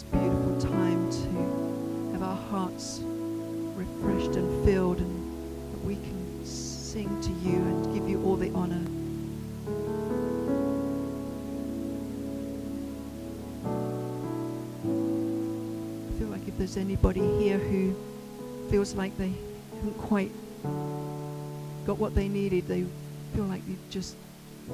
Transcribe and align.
this 0.00 0.20
beautiful 0.20 0.60
time 0.60 1.10
to 1.10 2.12
have 2.12 2.22
our 2.22 2.36
hearts 2.36 3.00
refreshed 3.74 4.36
and 4.36 4.64
filled, 4.64 4.98
and 4.98 5.72
that 5.72 5.84
we 5.84 5.94
can 5.94 6.44
sing 6.44 7.08
to 7.20 7.30
you 7.46 7.56
and 7.56 7.94
give 7.94 8.08
you 8.08 8.22
all 8.24 8.36
the 8.36 8.50
honor. 8.52 8.80
I 16.06 16.18
feel 16.18 16.28
like 16.28 16.46
if 16.46 16.56
there's 16.56 16.76
anybody 16.76 17.20
here 17.38 17.58
who 17.58 17.94
feels 18.70 18.94
like 18.94 19.16
they 19.18 19.32
haven't 19.74 19.98
quite 19.98 20.30
got 21.86 21.98
what 21.98 22.14
they 22.14 22.28
needed, 22.28 22.68
they 22.68 22.84
feel 23.34 23.44
like 23.44 23.66
they 23.66 23.76
just 23.90 24.16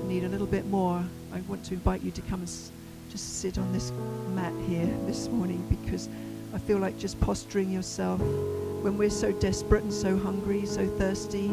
need 0.05 0.25
a 0.25 0.29
little 0.29 0.47
bit 0.47 0.67
more, 0.67 1.03
I 1.33 1.41
want 1.49 1.65
to 1.65 1.75
invite 1.75 2.03
you 2.03 2.11
to 2.13 2.23
come 2.23 2.41
and 2.41 2.49
just 3.17 3.41
sit 3.41 3.57
on 3.57 3.73
this 3.73 3.93
mat 4.35 4.53
here 4.69 4.85
this 5.07 5.29
morning 5.29 5.65
because 5.71 6.11
I 6.53 6.59
feel 6.59 6.77
like 6.77 6.99
just 6.99 7.19
posturing 7.19 7.73
yourself 7.73 8.21
when 8.21 8.99
we're 8.99 9.09
so 9.09 9.33
desperate 9.33 9.85
and 9.85 9.93
so 9.93 10.19
hungry, 10.19 10.67
so 10.67 10.87
thirsty, 10.99 11.47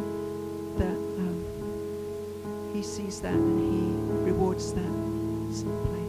that 0.77 0.97
um, 1.21 2.71
He 2.73 2.83
sees 2.83 3.21
that 3.21 3.31
and 3.31 3.59
He 3.61 4.29
rewards 4.29 4.73
that 4.73 6.02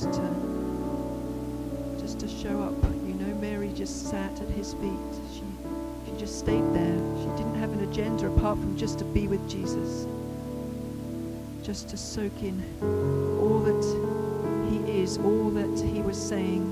just 0.00 0.12
to 0.12 0.58
just 1.98 2.20
to 2.20 2.28
show 2.28 2.62
up. 2.62 2.74
You 3.04 3.14
know, 3.14 3.34
Mary 3.40 3.72
just 3.74 4.08
sat 4.10 4.40
at 4.40 4.48
his 4.50 4.74
feet. 4.74 5.12
She 5.32 5.42
she 6.06 6.16
just 6.18 6.38
stayed 6.38 6.62
there. 6.72 6.98
She 7.18 7.28
didn't 7.36 7.56
have 7.56 7.72
an 7.72 7.80
agenda 7.90 8.28
apart 8.28 8.58
from 8.58 8.76
just 8.76 8.98
to 9.00 9.04
be 9.04 9.26
with 9.26 9.48
Jesus. 9.50 10.06
Just 11.64 11.88
to 11.88 11.96
soak 11.96 12.42
in 12.42 12.62
all 13.40 13.58
that 13.60 14.70
he 14.70 15.00
is, 15.02 15.18
all 15.18 15.50
that 15.50 15.84
he 15.84 16.00
was 16.00 16.16
saying. 16.16 16.64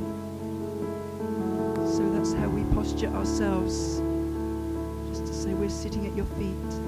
So 1.74 2.08
that's 2.12 2.32
how 2.32 2.48
we 2.48 2.62
posture 2.74 3.08
ourselves. 3.08 4.00
Just 5.08 5.26
to 5.26 5.34
say 5.34 5.52
we're 5.54 5.68
sitting 5.68 6.06
at 6.06 6.14
your 6.14 6.26
feet. 6.38 6.85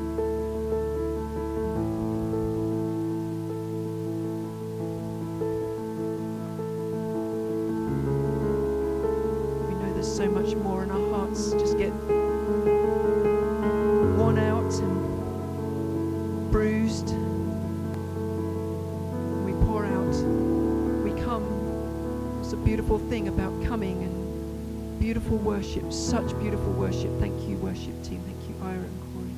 Thing 23.08 23.28
about 23.28 23.64
coming 23.64 24.02
and 24.02 25.00
beautiful 25.00 25.38
worship, 25.38 25.92
such 25.92 26.38
beautiful 26.38 26.72
worship. 26.72 27.10
Thank 27.18 27.48
you, 27.48 27.56
worship 27.56 28.02
team. 28.02 28.22
Thank 28.24 28.48
you, 28.48 28.54
Ira 28.62 28.78
and 28.78 29.00
Corey. 29.14 29.32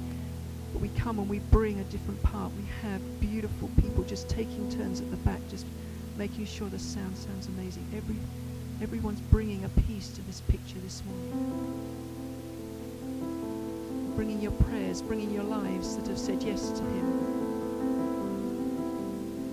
But 0.72 0.82
we 0.82 0.88
come 0.90 1.18
and 1.18 1.28
we 1.28 1.38
bring 1.38 1.78
a 1.80 1.84
different 1.84 2.22
part. 2.22 2.52
We 2.52 2.64
have 2.82 3.20
beautiful 3.20 3.70
people 3.80 4.02
just 4.04 4.28
taking 4.28 4.70
turns 4.70 5.00
at 5.00 5.10
the 5.10 5.16
back, 5.18 5.40
just 5.48 5.66
making 6.16 6.46
sure 6.46 6.68
the 6.68 6.78
sound 6.78 7.16
sounds 7.16 7.46
amazing. 7.46 7.86
Every 7.96 8.16
Everyone's 8.82 9.20
bringing 9.20 9.62
a 9.64 9.68
piece 9.82 10.08
to 10.08 10.22
this 10.22 10.40
picture 10.40 10.78
this 10.78 11.02
morning. 11.04 11.84
Bringing 14.16 14.40
your 14.40 14.52
prayers, 14.52 15.02
bringing 15.02 15.30
your 15.30 15.42
lives 15.42 15.96
that 15.96 16.06
have 16.06 16.16
said 16.18 16.42
yes 16.42 16.70
to 16.70 16.82
Him. 16.82 17.18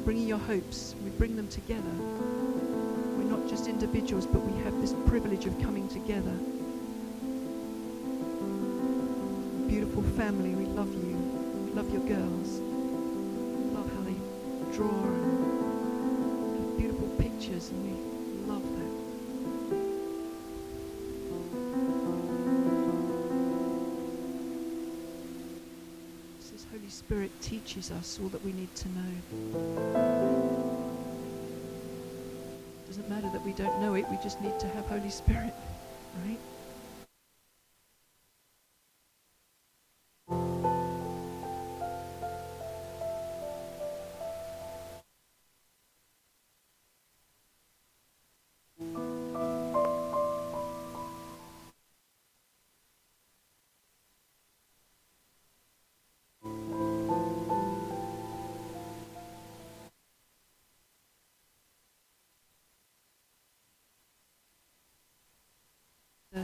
Bringing 0.06 0.26
your 0.30 0.38
hopes. 0.38 0.96
We 1.04 1.10
bring 1.10 1.36
them 1.36 1.50
together. 1.50 1.92
Individuals, 3.68 4.26
but 4.26 4.42
we 4.42 4.54
have 4.64 4.80
this 4.82 4.94
privilege 5.06 5.46
of 5.46 5.62
coming 5.62 5.88
together. 5.90 6.34
Beautiful 9.68 10.02
family, 10.16 10.56
we 10.56 10.66
love 10.66 10.92
you. 10.94 11.16
We 11.66 11.72
love 11.74 11.92
your 11.92 12.02
girls. 12.08 12.60
Love 13.76 13.92
how 13.94 14.02
they 14.02 14.16
draw 14.76 15.04
and 16.08 16.58
have 16.60 16.78
beautiful 16.78 17.08
pictures, 17.20 17.70
and 17.70 17.84
we 17.86 17.92
love 18.52 18.64
that. 18.64 18.94
Says 26.40 26.66
Holy 26.72 26.90
Spirit 26.90 27.32
teaches 27.42 27.92
us 27.92 28.20
all 28.22 28.30
that 28.30 28.44
we 28.44 28.54
need 28.54 28.74
to 28.76 28.90
know. 28.90 30.77
Doesn't 32.98 33.14
matter 33.14 33.30
that 33.32 33.46
we 33.46 33.54
don't 33.54 33.80
know 33.80 33.94
it, 33.94 34.10
we 34.10 34.18
just 34.24 34.42
need 34.42 34.60
to 34.60 34.68
have 34.70 34.88
Holy 34.88 35.12
Spirit, 35.12 35.54
right? 36.26 36.40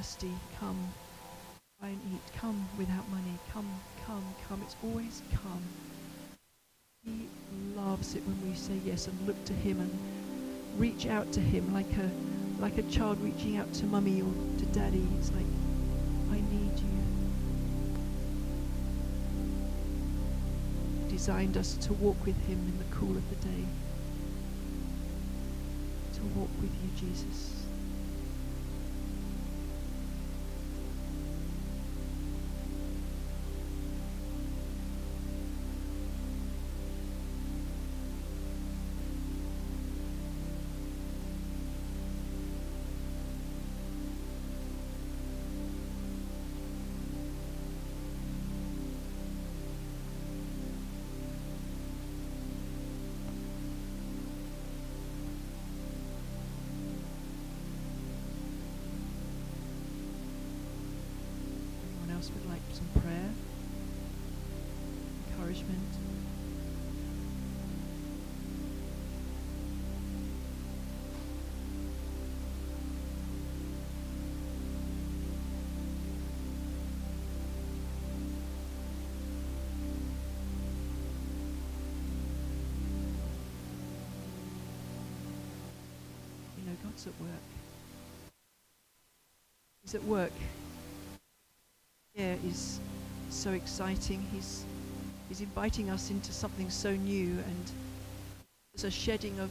Thirsty, 0.03 0.33
come, 0.59 0.77
try 1.79 1.87
and 1.87 2.01
eat, 2.13 2.19
come 2.37 2.67
without 2.77 3.07
money, 3.09 3.39
come, 3.53 3.69
come, 4.05 4.25
come. 4.49 4.61
It's 4.63 4.75
always 4.83 5.21
come. 5.33 5.63
He 7.05 7.29
loves 7.73 8.13
it 8.13 8.21
when 8.25 8.37
we 8.45 8.53
say 8.53 8.73
yes 8.83 9.07
and 9.07 9.17
look 9.25 9.41
to 9.45 9.53
him 9.53 9.79
and 9.79 9.89
reach 10.77 11.05
out 11.05 11.31
to 11.31 11.39
him 11.39 11.73
like 11.73 11.89
a 11.95 12.11
like 12.61 12.77
a 12.77 12.83
child 12.83 13.17
reaching 13.21 13.55
out 13.55 13.71
to 13.75 13.85
mummy 13.85 14.21
or 14.21 14.33
to 14.59 14.65
daddy. 14.77 15.07
It's 15.19 15.31
like, 15.31 15.45
I 16.31 16.35
need 16.35 16.77
you. 16.77 16.99
Designed 21.07 21.55
us 21.55 21.75
to 21.77 21.93
walk 21.93 22.17
with 22.25 22.35
him 22.45 22.59
in 22.59 22.77
the 22.77 22.95
cool 22.95 23.15
of 23.15 23.29
the 23.29 23.35
day. 23.47 23.63
To 26.15 26.21
walk 26.37 26.49
with 26.61 26.73
you, 26.83 26.89
Jesus. 27.07 27.62
Else 62.23 62.31
would 62.35 62.49
like 62.49 62.61
some 62.71 63.01
prayer? 63.01 63.29
Encouragement? 65.31 65.79
You 86.57 86.69
know, 86.69 86.77
God's 86.85 87.05
at 87.05 87.19
work. 87.19 87.29
He's 89.81 89.93
at 89.93 90.03
work 90.05 90.31
here 92.13 92.37
is 92.45 92.79
so 93.29 93.51
exciting. 93.51 94.25
He's, 94.31 94.63
he's 95.27 95.41
inviting 95.41 95.89
us 95.89 96.11
into 96.11 96.31
something 96.31 96.69
so 96.69 96.91
new, 96.91 97.29
and 97.29 97.71
there's 98.73 98.83
a 98.83 98.91
shedding 98.91 99.39
of, 99.39 99.49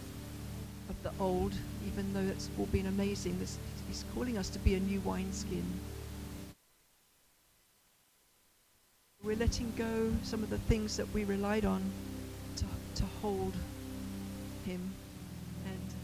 of 0.88 1.02
the 1.02 1.10
old, 1.18 1.52
even 1.86 2.12
though 2.14 2.24
that's 2.24 2.48
all 2.58 2.66
been 2.66 2.86
amazing. 2.86 3.38
This, 3.40 3.58
he's 3.88 4.04
calling 4.14 4.38
us 4.38 4.48
to 4.50 4.58
be 4.60 4.74
a 4.74 4.80
new 4.80 5.00
wineskin. 5.00 5.64
We're 9.24 9.36
letting 9.36 9.72
go 9.76 10.12
some 10.22 10.42
of 10.42 10.50
the 10.50 10.58
things 10.58 10.96
that 10.96 11.12
we 11.12 11.24
relied 11.24 11.64
on 11.64 11.82
to, 12.56 12.64
to 12.96 13.04
hold 13.20 13.54
him. 14.66 14.92
And 15.64 15.94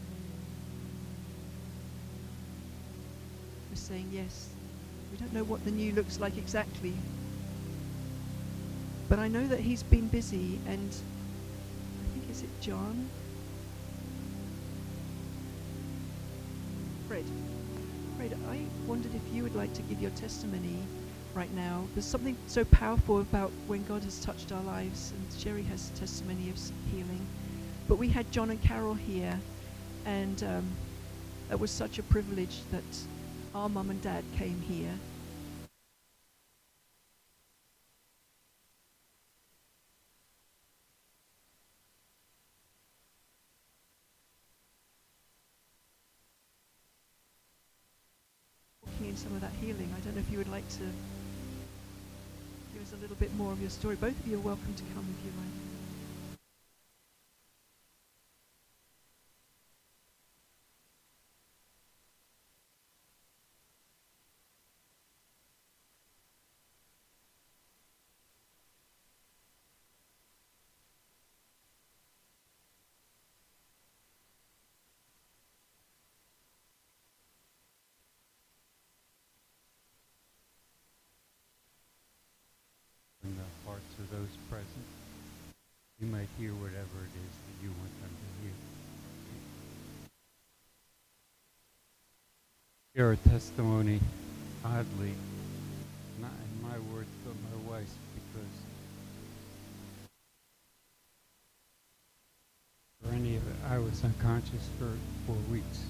we're 3.69 3.75
saying 3.75 4.09
yes 4.11 4.49
we 5.11 5.17
don't 5.17 5.33
know 5.33 5.43
what 5.43 5.63
the 5.65 5.71
new 5.71 5.91
looks 5.93 6.19
like 6.19 6.37
exactly. 6.37 6.93
But 9.07 9.19
I 9.19 9.27
know 9.27 9.47
that 9.47 9.59
he's 9.59 9.81
been 9.81 10.07
busy, 10.07 10.59
and 10.67 10.89
I 10.89 12.13
think, 12.13 12.29
is 12.29 12.43
it 12.43 12.49
John? 12.61 13.09
Fred. 17.07 17.25
Fred, 18.17 18.37
I 18.51 18.59
wondered 18.85 19.15
if 19.15 19.33
you 19.33 19.41
would 19.41 19.55
like 19.55 19.73
to 19.73 19.81
give 19.83 19.99
your 19.99 20.11
testimony 20.11 20.77
right 21.33 21.51
now. 21.55 21.87
There's 21.95 22.05
something 22.05 22.37
so 22.45 22.63
powerful 22.65 23.19
about 23.19 23.51
when 23.65 23.83
God 23.85 24.03
has 24.03 24.19
touched 24.19 24.51
our 24.51 24.61
lives, 24.61 25.11
and 25.15 25.41
Sherry 25.41 25.63
has 25.63 25.89
testimony 25.91 26.49
of 26.51 26.57
healing. 26.91 27.25
But 27.87 27.95
we 27.95 28.09
had 28.09 28.31
John 28.31 28.51
and 28.51 28.61
Carol 28.61 28.93
here, 28.93 29.39
and 30.05 30.43
um, 30.43 30.65
it 31.51 31.59
was 31.59 31.71
such 31.71 31.97
a 31.97 32.03
privilege 32.03 32.59
that 32.71 32.83
our 33.59 33.67
mum 33.67 33.89
and 33.89 34.01
dad 34.01 34.23
came 34.37 34.61
here. 34.61 34.93
Walking 48.85 49.09
in 49.09 49.17
some 49.17 49.33
of 49.33 49.41
that 49.41 49.51
healing, 49.59 49.93
I 49.97 49.99
don't 50.05 50.15
know 50.15 50.21
if 50.21 50.31
you 50.31 50.37
would 50.37 50.49
like 50.49 50.67
to 50.69 50.83
give 52.73 52.81
us 52.81 52.93
a 52.93 53.01
little 53.01 53.17
bit 53.17 53.35
more 53.35 53.51
of 53.51 53.59
your 53.59 53.69
story. 53.69 53.97
Both 53.97 54.17
of 54.17 54.25
you 54.25 54.37
are 54.37 54.41
welcome 54.41 54.73
to 54.73 54.83
come 54.95 55.05
if 55.19 55.25
you 55.25 55.31
like. 55.37 55.78
for 83.99 84.15
those 84.15 84.31
present. 84.49 84.87
You 85.99 86.07
might 86.07 86.29
hear 86.39 86.51
whatever 86.51 87.03
it 87.03 87.11
is 87.19 87.33
that 87.35 87.57
you 87.61 87.69
want 87.69 87.91
them 87.99 88.11
to 88.15 88.27
hear. 88.41 88.55
Share 92.95 93.11
a 93.11 93.17
testimony, 93.29 93.99
oddly, 94.63 95.13
not 96.21 96.31
in 96.31 96.69
my 96.69 96.79
words, 96.93 97.09
but 97.25 97.35
my 97.51 97.71
wife's, 97.71 97.91
because 98.15 98.55
for 103.03 103.13
any 103.13 103.35
of 103.35 103.45
it, 103.47 103.55
I 103.69 103.79
was 103.79 104.01
unconscious 104.03 104.69
for 104.77 104.91
four 105.27 105.37
weeks. 105.51 105.85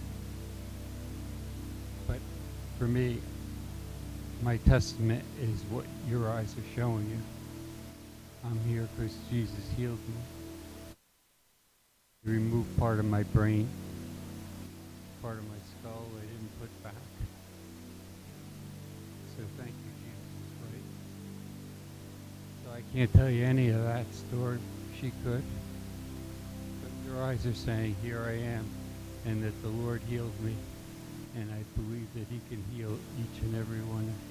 But 2.07 2.17
for 2.79 2.85
me, 2.85 3.19
my 4.41 4.57
testament 4.57 5.23
is 5.39 5.61
what 5.69 5.85
your 6.09 6.27
eyes 6.29 6.55
are 6.57 6.75
showing 6.75 7.07
you. 7.07 7.38
I'm 8.45 8.59
here 8.67 8.87
because 8.95 9.15
Jesus 9.29 9.63
healed 9.75 9.99
me. 10.07 10.15
He 12.23 12.31
removed 12.31 12.77
part 12.77 12.99
of 12.99 13.05
my 13.05 13.23
brain, 13.23 13.67
part 15.21 15.37
of 15.37 15.43
my 15.49 15.57
skull 15.79 16.03
I 16.17 16.21
didn't 16.21 16.59
put 16.59 16.83
back. 16.83 16.93
So 19.35 19.43
thank 19.57 19.69
you, 19.69 19.91
Jesus, 20.03 20.47
right? 20.65 20.85
So 22.63 22.71
I 22.71 22.81
can't 22.93 23.13
tell 23.13 23.29
you 23.29 23.45
any 23.45 23.69
of 23.69 23.83
that 23.83 24.05
story. 24.13 24.59
She 24.99 25.11
could. 25.23 25.43
But 26.81 26.91
your 27.09 27.23
eyes 27.23 27.45
are 27.45 27.53
saying, 27.53 27.95
here 28.03 28.25
I 28.27 28.33
am, 28.33 28.65
and 29.25 29.43
that 29.43 29.61
the 29.61 29.69
Lord 29.69 30.01
healed 30.09 30.37
me. 30.43 30.55
And 31.35 31.49
I 31.51 31.63
believe 31.79 32.07
that 32.15 32.27
he 32.29 32.39
can 32.49 32.63
heal 32.73 32.97
each 33.17 33.41
and 33.43 33.55
every 33.55 33.81
one 33.81 34.01
of 34.01 34.07
you 34.07 34.28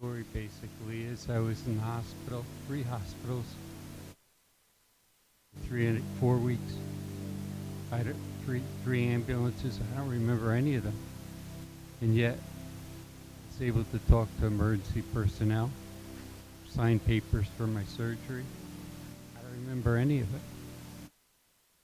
story 0.00 0.24
basically 0.32 1.02
is 1.12 1.28
I 1.28 1.40
was 1.40 1.66
in 1.66 1.76
the 1.76 1.82
hospital, 1.82 2.42
three 2.66 2.82
hospitals, 2.82 3.44
three 5.68 5.88
and 5.88 6.02
four 6.18 6.38
weeks. 6.38 6.72
I 7.92 7.98
had 7.98 8.14
three 8.42 8.62
three 8.82 9.08
ambulances. 9.08 9.78
I 9.78 9.98
don't 9.98 10.08
remember 10.08 10.52
any 10.52 10.76
of 10.76 10.84
them, 10.84 10.94
and 12.00 12.16
yet 12.16 12.32
I 12.32 13.52
was 13.52 13.68
able 13.68 13.84
to 13.84 13.98
talk 14.10 14.26
to 14.40 14.46
emergency 14.46 15.02
personnel, 15.12 15.70
sign 16.70 16.98
papers 17.00 17.46
for 17.58 17.66
my 17.66 17.84
surgery. 17.84 18.44
I 19.36 19.42
don't 19.42 19.66
remember 19.66 19.98
any 19.98 20.20
of 20.20 20.34
it. 20.34 20.40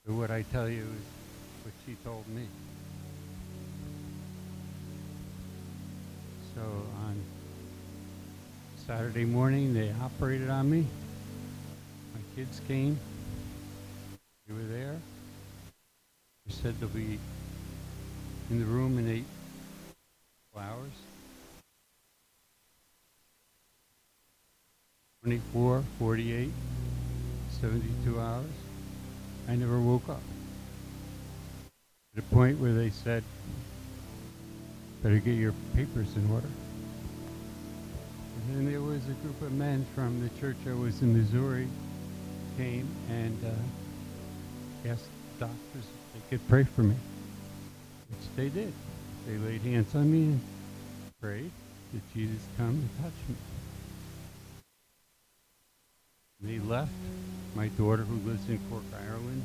But 0.06 0.14
what 0.14 0.30
I 0.30 0.40
tell 0.52 0.70
you 0.70 0.84
is 0.84 1.64
what 1.64 1.74
she 1.84 1.94
told 2.02 2.26
me. 2.28 2.46
So. 6.54 6.62
Um, 6.62 7.05
Saturday 8.86 9.24
morning, 9.24 9.74
they 9.74 9.92
operated 10.00 10.48
on 10.48 10.70
me. 10.70 10.86
My 12.14 12.20
kids 12.36 12.60
came. 12.68 12.96
They 14.46 14.54
were 14.54 14.62
there. 14.62 14.94
They 16.46 16.52
said 16.52 16.78
they'll 16.78 16.88
be 16.90 17.18
in 18.48 18.60
the 18.60 18.64
room 18.64 18.96
in 18.98 19.10
eight 19.10 19.24
hours. 20.56 20.92
24, 25.24 25.82
48, 25.98 26.50
72 27.60 28.20
hours. 28.20 28.44
I 29.48 29.56
never 29.56 29.80
woke 29.80 30.08
up. 30.08 30.20
To 32.14 32.16
the 32.16 32.22
point 32.34 32.60
where 32.60 32.72
they 32.72 32.90
said, 32.90 33.24
better 35.02 35.18
get 35.18 35.32
your 35.32 35.54
papers 35.74 36.14
in 36.14 36.30
order. 36.30 36.46
And 38.44 38.68
there 38.68 38.80
was 38.80 39.02
a 39.08 39.14
group 39.22 39.40
of 39.42 39.52
men 39.52 39.86
from 39.94 40.20
the 40.22 40.28
church 40.40 40.56
I 40.66 40.72
was 40.72 41.00
in 41.02 41.16
Missouri 41.16 41.68
came 42.56 42.88
and 43.10 43.36
uh, 43.44 44.88
asked 44.88 45.10
doctors 45.38 45.56
if 45.74 46.12
they 46.14 46.20
could 46.30 46.48
pray 46.48 46.64
for 46.64 46.82
me, 46.82 46.94
which 48.10 48.36
they 48.36 48.48
did. 48.48 48.72
They 49.26 49.36
laid 49.38 49.60
hands 49.62 49.94
on 49.94 50.10
me 50.10 50.24
and 50.24 50.40
prayed 51.20 51.50
that 51.92 52.14
Jesus 52.14 52.42
come 52.56 52.68
and 52.68 52.88
touch 53.02 53.12
me. 53.28 53.36
They 56.42 56.58
left. 56.68 56.92
My 57.54 57.68
daughter, 57.68 58.02
who 58.02 58.28
lives 58.28 58.46
in 58.48 58.58
Cork, 58.70 58.82
Ireland, 59.08 59.42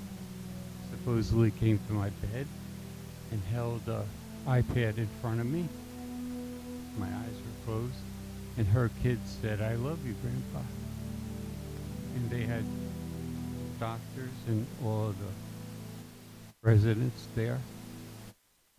supposedly 0.92 1.52
came 1.52 1.80
to 1.88 1.94
my 1.94 2.10
bed 2.10 2.46
and 3.32 3.42
held 3.54 3.82
an 3.88 4.04
iPad 4.46 4.98
in 4.98 5.08
front 5.22 5.40
of 5.40 5.46
me. 5.46 5.66
My 7.00 7.08
eyes 7.08 7.36
were 7.46 7.66
closed. 7.66 8.11
And 8.58 8.68
her 8.68 8.90
kids 9.02 9.38
said, 9.42 9.62
I 9.62 9.76
love 9.76 10.06
you, 10.06 10.14
Grandpa. 10.22 10.68
And 12.16 12.30
they 12.30 12.42
had 12.42 12.64
doctors 13.80 14.30
and 14.48 14.66
all 14.84 15.08
the 15.10 16.68
residents 16.70 17.28
there. 17.36 17.60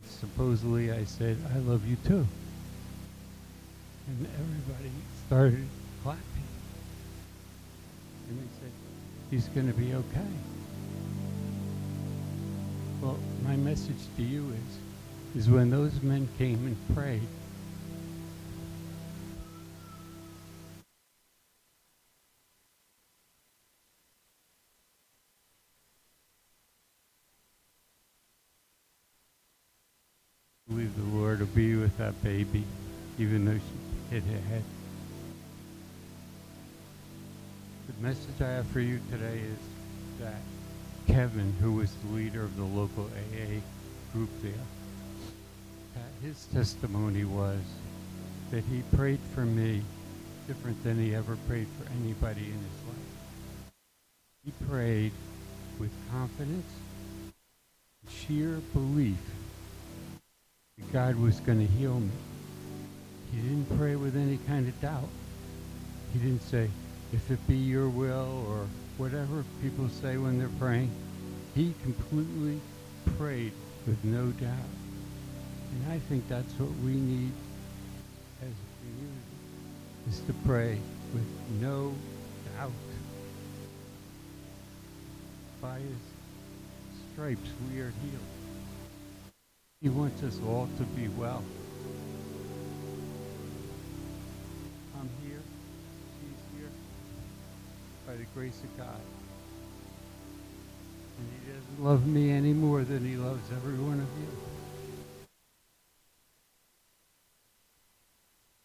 Supposedly 0.06 0.92
I 0.92 1.04
said, 1.04 1.36
I 1.54 1.58
love 1.58 1.86
you 1.86 1.96
too. 2.04 2.26
And 4.08 4.26
everybody 4.38 4.90
started 5.26 5.66
clapping. 6.02 6.22
And 8.28 8.38
they 8.38 8.48
said, 8.60 8.70
he's 9.30 9.48
going 9.48 9.66
to 9.66 9.74
be 9.74 9.94
okay. 9.94 10.32
Well, 13.00 13.18
my 13.44 13.56
message 13.56 13.96
to 14.16 14.22
you 14.22 14.52
is, 15.34 15.42
is 15.42 15.50
when 15.50 15.70
those 15.70 16.00
men 16.02 16.28
came 16.38 16.64
and 16.66 16.96
prayed, 16.96 17.26
baby, 32.22 32.64
even 33.18 33.44
though 33.44 33.58
she 33.58 34.14
hit 34.14 34.22
her 34.24 34.48
head. 34.48 34.64
The 37.88 38.06
message 38.06 38.40
I 38.40 38.48
have 38.48 38.66
for 38.68 38.80
you 38.80 39.00
today 39.10 39.38
is 39.38 39.58
that 40.20 40.42
Kevin, 41.06 41.52
who 41.60 41.72
was 41.72 41.92
the 41.96 42.14
leader 42.14 42.44
of 42.44 42.56
the 42.56 42.64
local 42.64 43.04
AA 43.06 43.60
group 44.12 44.30
there, 44.42 44.52
his 46.22 46.46
testimony 46.54 47.24
was 47.24 47.58
that 48.52 48.62
he 48.64 48.82
prayed 48.96 49.20
for 49.34 49.40
me 49.40 49.82
different 50.46 50.82
than 50.84 50.98
he 50.98 51.14
ever 51.14 51.36
prayed 51.48 51.66
for 51.76 51.84
anybody 52.00 52.42
in 52.42 52.58
his 52.58 52.78
life. 52.86 53.12
He 54.44 54.52
prayed 54.70 55.12
with 55.80 55.90
confidence, 56.10 56.70
sheer 58.08 58.60
belief 58.72 59.18
God 60.92 61.16
was 61.16 61.40
going 61.40 61.58
to 61.58 61.72
heal 61.74 62.00
me. 62.00 62.10
He 63.30 63.40
didn't 63.40 63.78
pray 63.78 63.96
with 63.96 64.14
any 64.14 64.38
kind 64.46 64.68
of 64.68 64.78
doubt. 64.80 65.08
He 66.12 66.18
didn't 66.18 66.42
say, 66.42 66.68
if 67.12 67.30
it 67.30 67.46
be 67.48 67.56
your 67.56 67.88
will 67.88 68.44
or 68.48 68.66
whatever 68.98 69.44
people 69.62 69.88
say 69.88 70.18
when 70.18 70.38
they're 70.38 70.50
praying. 70.58 70.90
He 71.54 71.74
completely 71.82 72.60
prayed 73.18 73.52
with 73.86 74.02
no 74.04 74.26
doubt. 74.32 74.72
And 75.72 75.92
I 75.92 75.98
think 75.98 76.28
that's 76.28 76.52
what 76.58 76.70
we 76.84 76.92
need 76.92 77.32
as 78.42 78.48
a 78.48 78.68
community, 78.84 79.36
is 80.10 80.20
to 80.26 80.34
pray 80.46 80.78
with 81.14 81.26
no 81.60 81.94
doubt. 82.58 82.72
By 85.62 85.78
his 85.78 85.96
stripes 87.14 87.48
we 87.70 87.80
are 87.80 87.92
healed. 88.02 88.41
He 89.82 89.88
wants 89.88 90.22
us 90.22 90.38
all 90.46 90.68
to 90.78 90.84
be 90.84 91.08
well. 91.08 91.42
I'm 94.96 95.10
here. 95.26 95.42
She's 96.20 96.60
here. 96.60 96.70
By 98.06 98.14
the 98.14 98.24
grace 98.32 98.60
of 98.62 98.78
God. 98.78 99.00
And 101.18 101.28
he 101.32 101.52
doesn't 101.52 101.84
love 101.84 102.06
me 102.06 102.30
any 102.30 102.52
more 102.52 102.84
than 102.84 103.04
he 103.04 103.16
loves 103.16 103.42
every 103.50 103.74
one 103.74 103.98
of 103.98 104.06
you. 104.20 104.28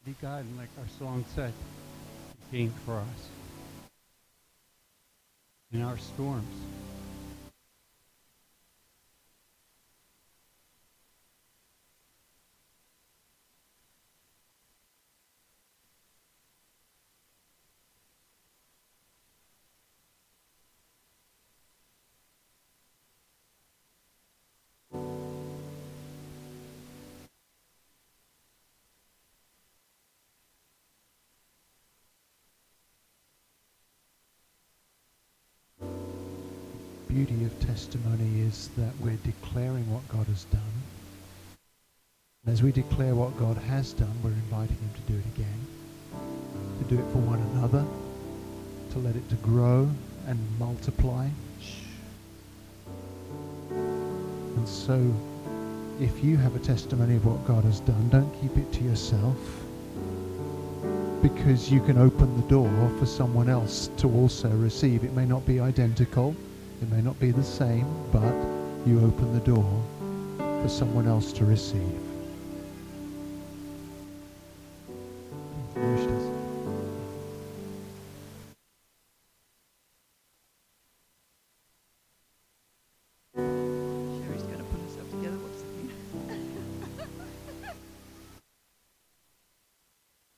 Be 0.05 0.15
God, 0.21 0.45
and 0.45 0.55
like 0.57 0.69
our 0.77 0.87
song 0.99 1.25
said, 1.33 1.51
he 2.51 2.57
came 2.57 2.73
for 2.85 2.97
us. 2.97 3.27
In 5.73 5.81
our 5.81 5.97
storms. 5.97 6.45
Testimony 37.77 38.41
is 38.41 38.71
that 38.75 38.91
we're 38.99 39.19
declaring 39.23 39.87
what 39.93 40.01
God 40.07 40.25
has 40.25 40.45
done. 40.45 40.73
And 42.43 42.51
as 42.51 42.63
we 42.63 42.71
declare 42.71 43.13
what 43.13 43.37
God 43.37 43.55
has 43.55 43.93
done, 43.93 44.11
we're 44.23 44.31
inviting 44.31 44.77
him 44.77 44.89
to 44.95 45.11
do 45.11 45.19
it 45.19 45.25
again, 45.35 45.67
to 46.79 46.85
do 46.85 46.99
it 46.99 47.05
for 47.11 47.19
one 47.19 47.39
another, 47.53 47.85
to 48.93 48.97
let 48.97 49.15
it 49.15 49.29
to 49.29 49.35
grow 49.35 49.87
and 50.25 50.39
multiply. 50.57 51.27
And 53.69 54.67
so 54.67 55.13
if 56.01 56.23
you 56.23 56.35
have 56.37 56.55
a 56.55 56.59
testimony 56.59 57.17
of 57.17 57.27
what 57.27 57.45
God 57.45 57.63
has 57.63 57.79
done, 57.81 58.09
don't 58.09 58.33
keep 58.41 58.57
it 58.57 58.73
to 58.73 58.83
yourself 58.85 59.37
because 61.21 61.71
you 61.71 61.79
can 61.81 61.99
open 61.99 62.41
the 62.41 62.47
door 62.47 62.91
for 62.97 63.05
someone 63.05 63.49
else 63.49 63.91
to 63.97 64.09
also 64.09 64.49
receive. 64.49 65.03
It 65.03 65.13
may 65.13 65.27
not 65.27 65.45
be 65.45 65.59
identical, 65.59 66.35
it 66.81 66.91
may 66.91 67.01
not 67.01 67.19
be 67.19 67.31
the 67.31 67.43
same, 67.43 67.87
but 68.11 68.33
you 68.85 68.99
open 69.05 69.33
the 69.33 69.39
door 69.39 69.83
for 70.37 70.69
someone 70.69 71.07
else 71.07 71.33
to 71.33 71.45
receive. 71.45 71.99
Sherry's 83.35 84.43
going 84.43 84.57
to 84.57 84.63
put 84.63 84.81
herself 84.81 85.09
together. 85.11 85.37
What's 85.37 85.61
the 85.61 85.69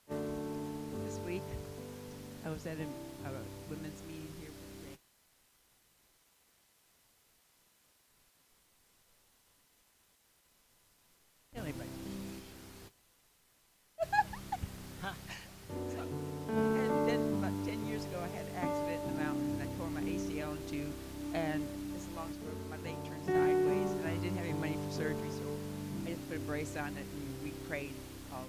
this 1.05 1.19
week. 1.25 1.41
I 2.45 2.49
was 2.49 2.65
at 2.65 2.77
a, 2.77 2.83
a 3.27 3.31
women's 3.69 3.98
it 26.97 27.05
and 27.05 27.43
we 27.43 27.51
prayed 27.67 27.91
all 28.33 28.45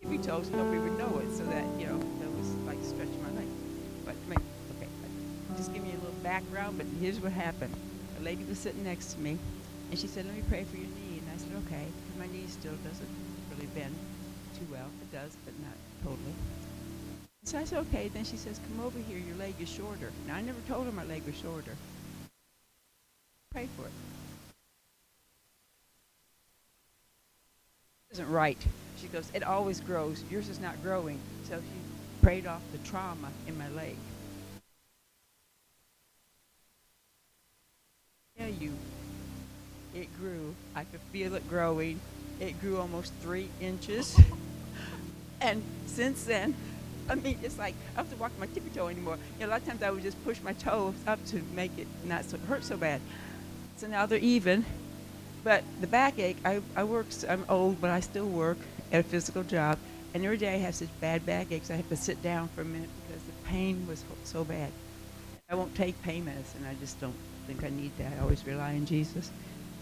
If 0.00 0.08
we 0.08 0.18
told, 0.18 0.50
nobody 0.52 0.78
would 0.78 0.98
know 0.98 1.18
it, 1.18 1.32
so 1.32 1.42
that, 1.44 1.64
you 1.80 1.86
know, 1.86 1.98
that 1.98 2.30
was 2.38 2.54
like 2.66 2.78
stretching 2.82 3.20
my 3.22 3.30
leg. 3.40 3.48
But, 4.04 4.14
I 4.26 4.30
mean, 4.30 4.40
okay, 4.76 4.88
just 5.56 5.72
give 5.72 5.84
you 5.84 5.92
a 5.92 6.02
little 6.04 6.22
background, 6.22 6.78
but 6.78 6.86
here's 7.00 7.18
what 7.20 7.32
happened. 7.32 7.74
A 8.20 8.22
lady 8.22 8.44
was 8.44 8.58
sitting 8.58 8.84
next 8.84 9.14
to 9.14 9.20
me, 9.20 9.38
and 9.90 9.98
she 9.98 10.06
said, 10.06 10.26
let 10.26 10.34
me 10.34 10.42
pray 10.48 10.64
for 10.64 10.76
your 10.76 10.86
knee. 10.86 11.18
And 11.18 11.28
I 11.34 11.36
said, 11.38 11.52
okay, 11.66 11.86
my 12.18 12.26
knee 12.28 12.44
still 12.46 12.74
doesn't 12.84 13.08
really 13.50 13.66
bend 13.74 13.94
too 14.54 14.66
well. 14.70 14.86
It 15.02 15.12
does, 15.12 15.36
but 15.44 15.54
not 15.60 15.74
totally. 16.04 16.34
So 17.44 17.58
I 17.58 17.64
said, 17.64 17.78
okay. 17.88 18.08
Then 18.08 18.24
she 18.24 18.36
says, 18.36 18.60
come 18.68 18.84
over 18.84 18.98
here, 18.98 19.18
your 19.18 19.36
leg 19.36 19.54
is 19.60 19.68
shorter. 19.68 20.10
Now, 20.26 20.34
I 20.34 20.40
never 20.42 20.58
told 20.68 20.86
her 20.86 20.92
my 20.92 21.04
leg 21.04 21.22
was 21.26 21.36
shorter. 21.36 21.76
Pray 23.66 23.84
for 23.84 23.88
it. 23.88 23.92
isn't 28.12 28.30
right. 28.30 28.56
She 28.98 29.08
goes, 29.08 29.30
it 29.34 29.42
always 29.42 29.80
grows. 29.80 30.24
Yours 30.30 30.48
is 30.48 30.58
not 30.58 30.82
growing. 30.82 31.18
So 31.48 31.58
she 31.58 32.22
prayed 32.22 32.46
off 32.46 32.62
the 32.72 32.78
trauma 32.78 33.28
in 33.46 33.58
my 33.58 33.68
leg. 33.70 33.96
Yeah, 38.38 38.46
you. 38.46 38.72
It 39.94 40.08
grew. 40.18 40.54
I 40.74 40.84
could 40.84 41.00
feel 41.12 41.34
it 41.34 41.48
growing. 41.48 42.00
It 42.40 42.58
grew 42.60 42.78
almost 42.78 43.12
three 43.20 43.48
inches. 43.60 44.18
and 45.40 45.62
since 45.86 46.24
then, 46.24 46.54
I 47.08 47.14
mean, 47.14 47.38
it's 47.42 47.58
like 47.58 47.74
I 47.94 48.00
have 48.00 48.10
to 48.10 48.16
walk 48.16 48.32
my 48.38 48.46
tippy 48.46 48.70
toe 48.70 48.88
anymore. 48.88 49.18
You 49.38 49.46
know, 49.46 49.50
a 49.50 49.52
lot 49.52 49.60
of 49.60 49.66
times 49.66 49.82
I 49.82 49.90
would 49.90 50.02
just 50.02 50.22
push 50.24 50.40
my 50.42 50.54
toes 50.54 50.94
up 51.06 51.24
to 51.26 51.42
make 51.54 51.70
it 51.78 51.86
not 52.04 52.24
so, 52.24 52.38
hurt 52.48 52.64
so 52.64 52.76
bad. 52.76 53.00
So 53.76 53.86
now 53.86 54.06
they're 54.06 54.18
even. 54.18 54.64
But 55.44 55.62
the 55.80 55.86
backache, 55.86 56.38
I, 56.44 56.60
I 56.74 56.84
work, 56.84 57.06
I'm 57.28 57.44
old, 57.48 57.80
but 57.80 57.90
I 57.90 58.00
still 58.00 58.26
work 58.26 58.58
at 58.90 59.00
a 59.00 59.02
physical 59.02 59.42
job. 59.42 59.78
And 60.14 60.24
every 60.24 60.38
day 60.38 60.54
I 60.54 60.58
have 60.58 60.74
such 60.74 60.88
bad 61.00 61.24
backaches, 61.26 61.70
I 61.70 61.76
have 61.76 61.88
to 61.90 61.96
sit 61.96 62.22
down 62.22 62.48
for 62.48 62.62
a 62.62 62.64
minute 62.64 62.88
because 63.06 63.22
the 63.22 63.32
pain 63.48 63.86
was 63.86 64.02
so 64.24 64.44
bad. 64.44 64.72
I 65.48 65.54
won't 65.54 65.74
take 65.74 66.00
pain 66.02 66.24
medicine. 66.24 66.66
I 66.68 66.74
just 66.74 66.98
don't 67.00 67.14
think 67.46 67.62
I 67.62 67.68
need 67.68 67.96
that. 67.98 68.12
I 68.18 68.22
always 68.22 68.44
rely 68.44 68.74
on 68.74 68.86
Jesus. 68.86 69.30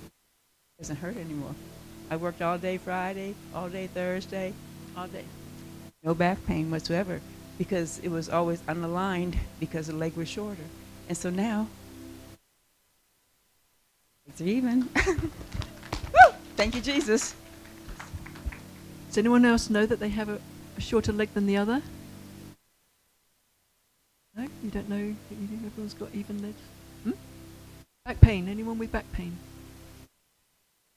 It 0.04 0.82
doesn't 0.82 0.96
hurt 0.96 1.16
anymore. 1.16 1.54
I 2.10 2.16
worked 2.16 2.42
all 2.42 2.58
day 2.58 2.76
Friday, 2.76 3.34
all 3.54 3.70
day 3.70 3.86
Thursday, 3.86 4.52
all 4.96 5.06
day. 5.06 5.24
No 6.02 6.14
back 6.14 6.44
pain 6.46 6.70
whatsoever 6.70 7.20
because 7.56 7.98
it 8.00 8.10
was 8.10 8.28
always 8.28 8.60
unaligned 8.62 9.36
because 9.60 9.86
the 9.86 9.94
leg 9.94 10.14
was 10.16 10.28
shorter. 10.28 10.64
And 11.08 11.16
so 11.16 11.30
now, 11.30 11.68
it's 14.34 14.40
even. 14.40 14.82
Thank 16.56 16.74
you, 16.74 16.80
Jesus. 16.80 17.36
Does 19.08 19.18
anyone 19.18 19.44
else 19.44 19.70
know 19.70 19.86
that 19.86 20.00
they 20.00 20.08
have 20.08 20.28
a, 20.28 20.40
a 20.76 20.80
shorter 20.80 21.12
leg 21.12 21.32
than 21.34 21.46
the 21.46 21.56
other? 21.56 21.80
No, 24.36 24.48
you 24.64 24.70
don't 24.70 24.88
know. 24.88 24.96
You 24.96 25.16
think 25.30 25.64
everyone's 25.64 25.94
got 25.94 26.08
even 26.12 26.42
legs. 26.42 26.60
Hmm? 27.04 27.12
Back 28.04 28.20
pain. 28.20 28.48
Anyone 28.48 28.76
with 28.76 28.90
back 28.90 29.10
pain? 29.12 29.36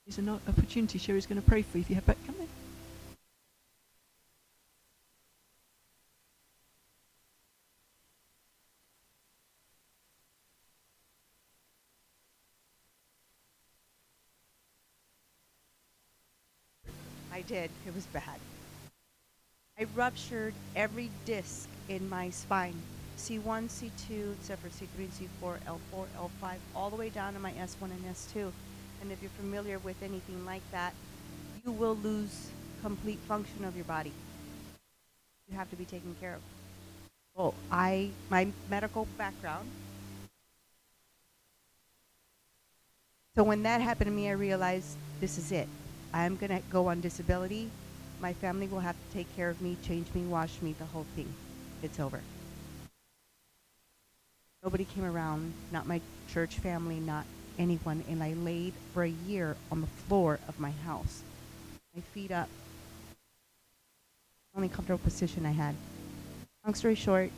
It's 0.08 0.18
an 0.18 0.30
opportunity. 0.30 0.98
Sherry's 0.98 1.28
going 1.28 1.40
to 1.40 1.48
pray 1.48 1.62
for 1.62 1.78
you 1.78 1.84
if 1.84 1.90
you 1.90 1.96
have 1.96 2.08
back. 2.08 2.18
Come 2.26 2.36
in. 2.40 2.48
Did. 17.48 17.72
It 17.86 17.96
was 17.96 18.06
bad. 18.08 18.40
I 19.80 19.86
ruptured 19.96 20.54
every 20.76 21.10
disc 21.26 21.68
in 21.90 22.08
my 22.10 22.30
spine. 22.30 22.76
C1, 23.18 23.68
C2, 23.70 24.34
except 24.34 24.62
for 24.62 24.70
C3 24.70 24.88
and 25.00 25.12
C4, 25.12 25.58
L4, 25.66 26.06
L5, 26.20 26.56
all 26.76 26.90
the 26.90 26.96
way 26.96 27.10
down 27.10 27.34
to 27.34 27.40
my 27.40 27.52
S1 27.54 27.84
and 27.84 28.06
S2. 28.06 28.52
And 29.02 29.12
if 29.12 29.22
you're 29.22 29.32
familiar 29.40 29.80
with 29.80 30.02
anything 30.04 30.46
like 30.46 30.62
that, 30.72 30.94
you 31.66 31.72
will 31.72 31.96
lose 31.96 32.50
complete 32.82 33.20
function 33.28 33.66
of 33.66 33.76
your 33.76 33.86
body. 33.86 34.12
You 35.50 35.58
have 35.58 35.70
to 35.70 35.76
be 35.76 35.86
taken 35.86 36.16
care 36.20 36.36
of. 36.36 36.42
Well, 37.36 37.54
I 37.72 38.10
my 38.30 38.48
medical 38.70 39.08
background. 39.18 39.70
So 43.36 43.44
when 43.44 43.64
that 43.64 43.82
happened 43.82 44.08
to 44.08 44.16
me, 44.16 44.28
I 44.28 44.32
realized 44.32 44.96
this 45.22 45.38
is 45.38 45.52
it. 45.52 45.68
I'm 46.14 46.36
gonna 46.38 46.62
go 46.70 46.88
on 46.88 47.02
disability. 47.02 47.70
My 48.20 48.34
family 48.34 48.68
will 48.68 48.80
have 48.80 48.96
to 48.96 49.14
take 49.14 49.34
care 49.36 49.50
of 49.50 49.62
me, 49.62 49.78
change 49.84 50.08
me, 50.14 50.22
wash 50.24 50.62
me, 50.62 50.74
the 50.80 50.86
whole 50.86 51.06
thing. 51.16 51.32
It's 51.84 52.00
over. 52.00 52.22
Nobody 54.64 54.86
came 54.86 55.06
around, 55.06 55.54
not 55.72 55.86
my 55.86 56.02
church 56.28 56.56
family, 56.56 57.00
not 57.00 57.26
anyone, 57.60 58.04
and 58.10 58.24
I 58.24 58.34
laid 58.34 58.74
for 58.94 59.04
a 59.04 59.10
year 59.10 59.56
on 59.72 59.82
the 59.82 59.88
floor 59.88 60.40
of 60.48 60.60
my 60.60 60.72
house. 60.86 61.22
My 61.96 62.02
feet 62.02 62.32
up. 62.32 62.50
Only 64.56 64.70
comfortable 64.70 65.04
position 65.04 65.46
I 65.46 65.52
had. 65.52 65.76
Long 66.66 66.74
story 66.74 66.96
short, 66.96 67.32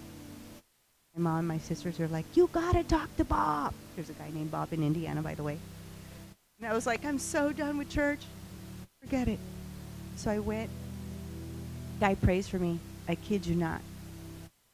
my 1.15 1.21
mom 1.21 1.39
and 1.39 1.47
my 1.47 1.57
sisters 1.57 1.99
are 1.99 2.07
like, 2.07 2.25
You 2.35 2.49
gotta 2.51 2.83
talk 2.83 3.15
to 3.17 3.25
Bob. 3.25 3.73
There's 3.95 4.09
a 4.09 4.13
guy 4.13 4.29
named 4.33 4.51
Bob 4.51 4.71
in 4.71 4.81
Indiana, 4.81 5.21
by 5.21 5.35
the 5.35 5.43
way. 5.43 5.57
And 6.57 6.67
I 6.67 6.73
was 6.73 6.85
like, 6.85 7.05
I'm 7.05 7.19
so 7.19 7.51
done 7.51 7.77
with 7.77 7.89
church. 7.89 8.21
Forget 9.01 9.27
it. 9.27 9.39
So 10.15 10.31
I 10.31 10.39
went. 10.39 10.69
Guy 11.99 12.15
prays 12.15 12.47
for 12.47 12.59
me. 12.59 12.79
I 13.07 13.15
kid 13.15 13.45
you 13.45 13.55
not. 13.55 13.81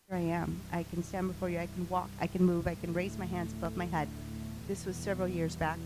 Here 0.09 0.17
I 0.17 0.21
am. 0.21 0.59
I 0.71 0.83
can 0.83 1.03
stand 1.03 1.27
before 1.27 1.49
you. 1.49 1.59
I 1.59 1.67
can 1.67 1.87
walk. 1.89 2.09
I 2.19 2.27
can 2.27 2.43
move. 2.43 2.67
I 2.67 2.75
can 2.75 2.93
raise 2.93 3.17
my 3.17 3.25
hands 3.25 3.53
above 3.53 3.77
my 3.77 3.85
head. 3.85 4.07
This 4.67 4.85
was 4.85 4.95
several 4.95 5.27
years 5.27 5.55
back. 5.55 5.77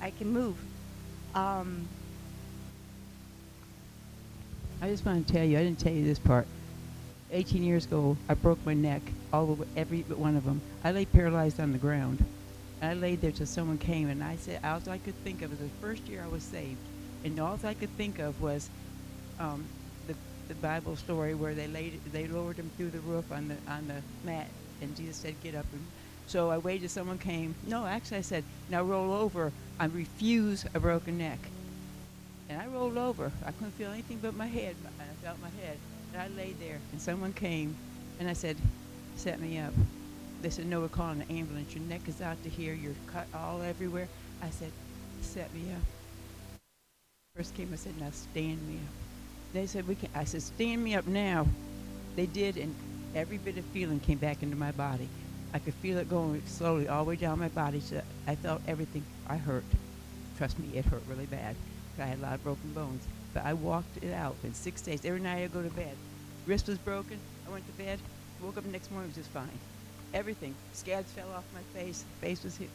I 0.00 0.10
can 0.10 0.28
move. 0.28 0.56
Um, 1.34 1.86
I 4.80 4.88
just 4.88 5.04
want 5.04 5.26
to 5.26 5.32
tell 5.32 5.44
you, 5.44 5.58
I 5.58 5.62
didn't 5.62 5.78
tell 5.78 5.92
you 5.92 6.04
this 6.04 6.18
part. 6.18 6.46
18 7.32 7.62
years 7.62 7.86
ago, 7.86 8.16
I 8.28 8.34
broke 8.34 8.64
my 8.64 8.74
neck, 8.74 9.02
all 9.32 9.52
of 9.52 9.66
every 9.76 10.02
but 10.02 10.18
one 10.18 10.36
of 10.36 10.44
them. 10.44 10.60
I 10.84 10.92
lay 10.92 11.04
paralyzed 11.04 11.60
on 11.60 11.72
the 11.72 11.78
ground. 11.78 12.24
I 12.82 12.94
laid 12.94 13.20
there 13.20 13.32
till 13.32 13.46
someone 13.46 13.78
came, 13.78 14.08
and 14.08 14.22
I 14.22 14.36
said, 14.36 14.60
all 14.62 14.80
I 14.88 14.98
could 14.98 15.14
think 15.24 15.42
of 15.42 15.50
was 15.50 15.58
the 15.58 15.68
first 15.80 16.06
year 16.06 16.22
I 16.22 16.28
was 16.28 16.42
saved, 16.42 16.78
and 17.26 17.38
all 17.40 17.58
I 17.64 17.74
could 17.74 17.90
think 17.96 18.18
of 18.18 18.40
was 18.40 18.70
um, 19.38 19.64
the 20.06 20.14
the 20.48 20.54
Bible 20.54 20.96
story 20.96 21.34
where 21.34 21.54
they 21.54 21.66
laid 21.66 22.00
they 22.12 22.26
lowered 22.26 22.56
him 22.56 22.70
through 22.76 22.90
the 22.90 23.00
roof 23.00 23.30
on 23.32 23.48
the 23.48 23.56
on 23.68 23.88
the 23.88 24.00
mat, 24.24 24.48
and 24.80 24.96
Jesus 24.96 25.16
said, 25.16 25.34
"Get 25.42 25.54
up." 25.54 25.66
And 25.72 25.84
so 26.26 26.50
I 26.50 26.58
waited 26.58 26.90
someone 26.90 27.18
came. 27.18 27.54
No, 27.66 27.84
actually, 27.84 28.18
I 28.18 28.22
said, 28.22 28.44
"Now 28.70 28.82
roll 28.82 29.12
over." 29.12 29.52
I 29.78 29.86
refuse 29.86 30.64
a 30.74 30.80
broken 30.80 31.18
neck. 31.18 31.38
And 32.48 32.60
I 32.60 32.66
rolled 32.66 32.96
over. 32.96 33.30
I 33.44 33.50
couldn't 33.52 33.72
feel 33.72 33.90
anything 33.90 34.18
but 34.22 34.34
my 34.34 34.46
head. 34.46 34.74
I 34.98 35.24
felt 35.24 35.38
my 35.42 35.50
head. 35.60 35.76
And 36.12 36.22
I 36.22 36.28
laid 36.36 36.58
there, 36.60 36.78
and 36.92 37.00
someone 37.00 37.32
came, 37.32 37.76
and 38.18 38.28
I 38.28 38.32
said, 38.32 38.56
set 39.16 39.40
me 39.40 39.58
up. 39.58 39.72
They 40.42 40.50
said, 40.50 40.66
no, 40.66 40.80
we're 40.80 40.88
calling 40.88 41.20
an 41.20 41.36
ambulance. 41.36 41.74
Your 41.74 41.84
neck 41.84 42.02
is 42.06 42.22
out 42.22 42.42
to 42.44 42.48
here. 42.48 42.72
You're 42.72 42.94
cut 43.12 43.26
all 43.34 43.62
everywhere. 43.62 44.08
I 44.42 44.50
said, 44.50 44.70
set 45.20 45.52
me 45.52 45.72
up. 45.72 45.95
First 47.36 47.54
came, 47.54 47.68
I 47.70 47.76
said, 47.76 48.00
now 48.00 48.08
stand 48.12 48.66
me 48.66 48.76
up. 48.76 48.94
They 49.52 49.66
said, 49.66 49.86
we 49.86 49.94
can. 49.94 50.08
I 50.14 50.24
said, 50.24 50.40
stand 50.40 50.82
me 50.82 50.94
up 50.94 51.06
now. 51.06 51.46
They 52.14 52.24
did, 52.24 52.56
and 52.56 52.74
every 53.14 53.36
bit 53.36 53.58
of 53.58 53.64
feeling 53.66 54.00
came 54.00 54.16
back 54.16 54.42
into 54.42 54.56
my 54.56 54.72
body. 54.72 55.06
I 55.52 55.58
could 55.58 55.74
feel 55.74 55.98
it 55.98 56.08
going 56.08 56.42
slowly 56.46 56.88
all 56.88 57.04
the 57.04 57.10
way 57.10 57.16
down 57.16 57.38
my 57.38 57.48
body. 57.48 57.80
So 57.80 58.00
I 58.26 58.36
felt 58.36 58.62
everything. 58.66 59.04
I 59.28 59.36
hurt. 59.36 59.64
Trust 60.38 60.58
me, 60.58 60.78
it 60.78 60.86
hurt 60.86 61.02
really 61.10 61.26
bad. 61.26 61.56
I 61.98 62.06
had 62.06 62.18
a 62.18 62.22
lot 62.22 62.34
of 62.34 62.42
broken 62.42 62.72
bones. 62.72 63.06
But 63.34 63.44
I 63.44 63.52
walked 63.52 64.02
it 64.02 64.14
out 64.14 64.36
in 64.42 64.54
six 64.54 64.80
days. 64.80 65.04
Every 65.04 65.20
night 65.20 65.44
I 65.44 65.46
go 65.48 65.62
to 65.62 65.70
bed. 65.70 65.94
Wrist 66.46 66.68
was 66.68 66.78
broken. 66.78 67.18
I 67.46 67.50
went 67.50 67.66
to 67.66 67.72
bed. 67.72 67.98
Woke 68.42 68.56
up 68.56 68.64
the 68.64 68.70
next 68.70 68.90
morning, 68.90 69.10
it 69.10 69.16
was 69.16 69.26
just 69.26 69.30
fine. 69.30 69.58
Everything. 70.14 70.54
Scabs 70.72 71.10
fell 71.12 71.30
off 71.32 71.44
my 71.52 71.60
face. 71.78 72.02
Face 72.22 72.42
was 72.44 72.56
hit. 72.56 72.70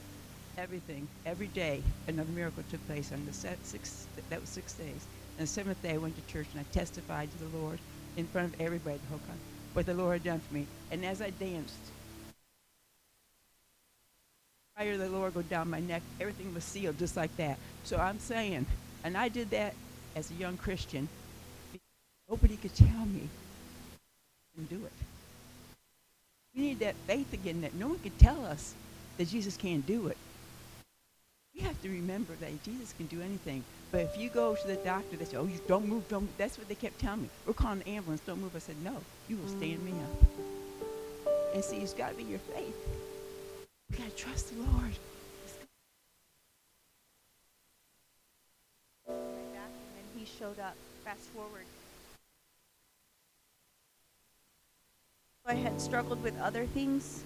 Everything. 0.61 1.07
Every 1.25 1.47
day, 1.47 1.81
another 2.07 2.31
miracle 2.33 2.63
took 2.69 2.85
place. 2.85 3.11
On 3.11 3.25
the 3.25 3.33
set, 3.33 3.57
six, 3.65 4.05
that 4.29 4.39
was 4.39 4.47
six 4.47 4.73
days. 4.73 5.07
And 5.39 5.47
the 5.47 5.51
seventh 5.51 5.81
day, 5.81 5.95
I 5.95 5.97
went 5.97 6.15
to 6.15 6.31
church 6.31 6.45
and 6.53 6.61
I 6.61 6.71
testified 6.71 7.29
to 7.31 7.37
the 7.45 7.57
Lord 7.57 7.79
in 8.15 8.27
front 8.27 8.53
of 8.53 8.61
everybody, 8.61 8.99
the 8.99 9.07
whole 9.09 9.17
country, 9.17 9.43
what 9.73 9.87
the 9.87 9.95
Lord 9.95 10.13
had 10.13 10.23
done 10.23 10.39
for 10.39 10.53
me. 10.53 10.67
And 10.91 11.03
as 11.03 11.19
I 11.19 11.31
danced, 11.31 11.73
fire 14.77 14.93
of 14.93 14.99
the 14.99 15.09
Lord 15.09 15.33
go 15.33 15.41
down 15.41 15.67
my 15.67 15.79
neck. 15.79 16.03
Everything 16.19 16.53
was 16.53 16.63
sealed 16.63 16.99
just 16.99 17.17
like 17.17 17.35
that. 17.37 17.57
So 17.83 17.97
I'm 17.97 18.19
saying, 18.19 18.67
and 19.03 19.17
I 19.17 19.29
did 19.29 19.49
that 19.49 19.73
as 20.15 20.29
a 20.29 20.35
young 20.35 20.57
Christian. 20.57 21.09
Nobody 22.29 22.57
could 22.57 22.75
tell 22.75 23.05
me 23.07 23.27
and 24.55 24.69
do 24.69 24.75
it. 24.75 24.91
We 26.55 26.61
need 26.61 26.79
that 26.81 26.93
faith 27.07 27.33
again 27.33 27.61
that 27.61 27.73
no 27.73 27.87
one 27.87 27.99
could 27.99 28.19
tell 28.19 28.45
us 28.45 28.75
that 29.17 29.27
Jesus 29.27 29.57
can't 29.57 29.85
do 29.87 30.05
it. 30.05 30.17
We 31.55 31.61
have 31.61 31.81
to 31.81 31.89
remember 31.89 32.33
that 32.39 32.63
Jesus 32.63 32.93
can 32.93 33.07
do 33.07 33.21
anything. 33.21 33.63
But 33.91 34.01
if 34.01 34.17
you 34.17 34.29
go 34.29 34.55
to 34.55 34.67
the 34.67 34.77
doctor, 34.77 35.17
they 35.17 35.25
say, 35.25 35.37
"Oh, 35.37 35.45
you 35.45 35.59
don't 35.67 35.87
move, 35.87 36.07
don't." 36.07 36.21
Move. 36.21 36.37
That's 36.37 36.57
what 36.57 36.67
they 36.69 36.75
kept 36.75 36.99
telling 36.99 37.23
me. 37.23 37.29
We're 37.45 37.53
calling 37.53 37.79
the 37.79 37.89
ambulance. 37.89 38.21
Don't 38.25 38.41
move. 38.41 38.55
I 38.55 38.59
said, 38.59 38.81
"No, 38.83 38.95
you 39.27 39.35
will 39.37 39.49
stand 39.49 39.83
me 39.83 39.91
up." 39.91 41.53
And 41.53 41.63
see, 41.63 41.77
it's 41.77 41.93
got 41.93 42.11
to 42.11 42.15
be 42.15 42.23
your 42.23 42.39
faith. 42.39 42.75
We 43.89 43.97
got 43.97 44.09
to 44.09 44.15
trust 44.15 44.55
the 44.55 44.61
Lord. 44.61 44.95
and 49.07 50.19
he 50.19 50.25
showed 50.25 50.59
up. 50.59 50.75
Fast 51.03 51.29
forward. 51.29 51.65
I 55.45 55.55
had 55.55 55.81
struggled 55.81 56.23
with 56.23 56.39
other 56.39 56.65
things. 56.65 57.23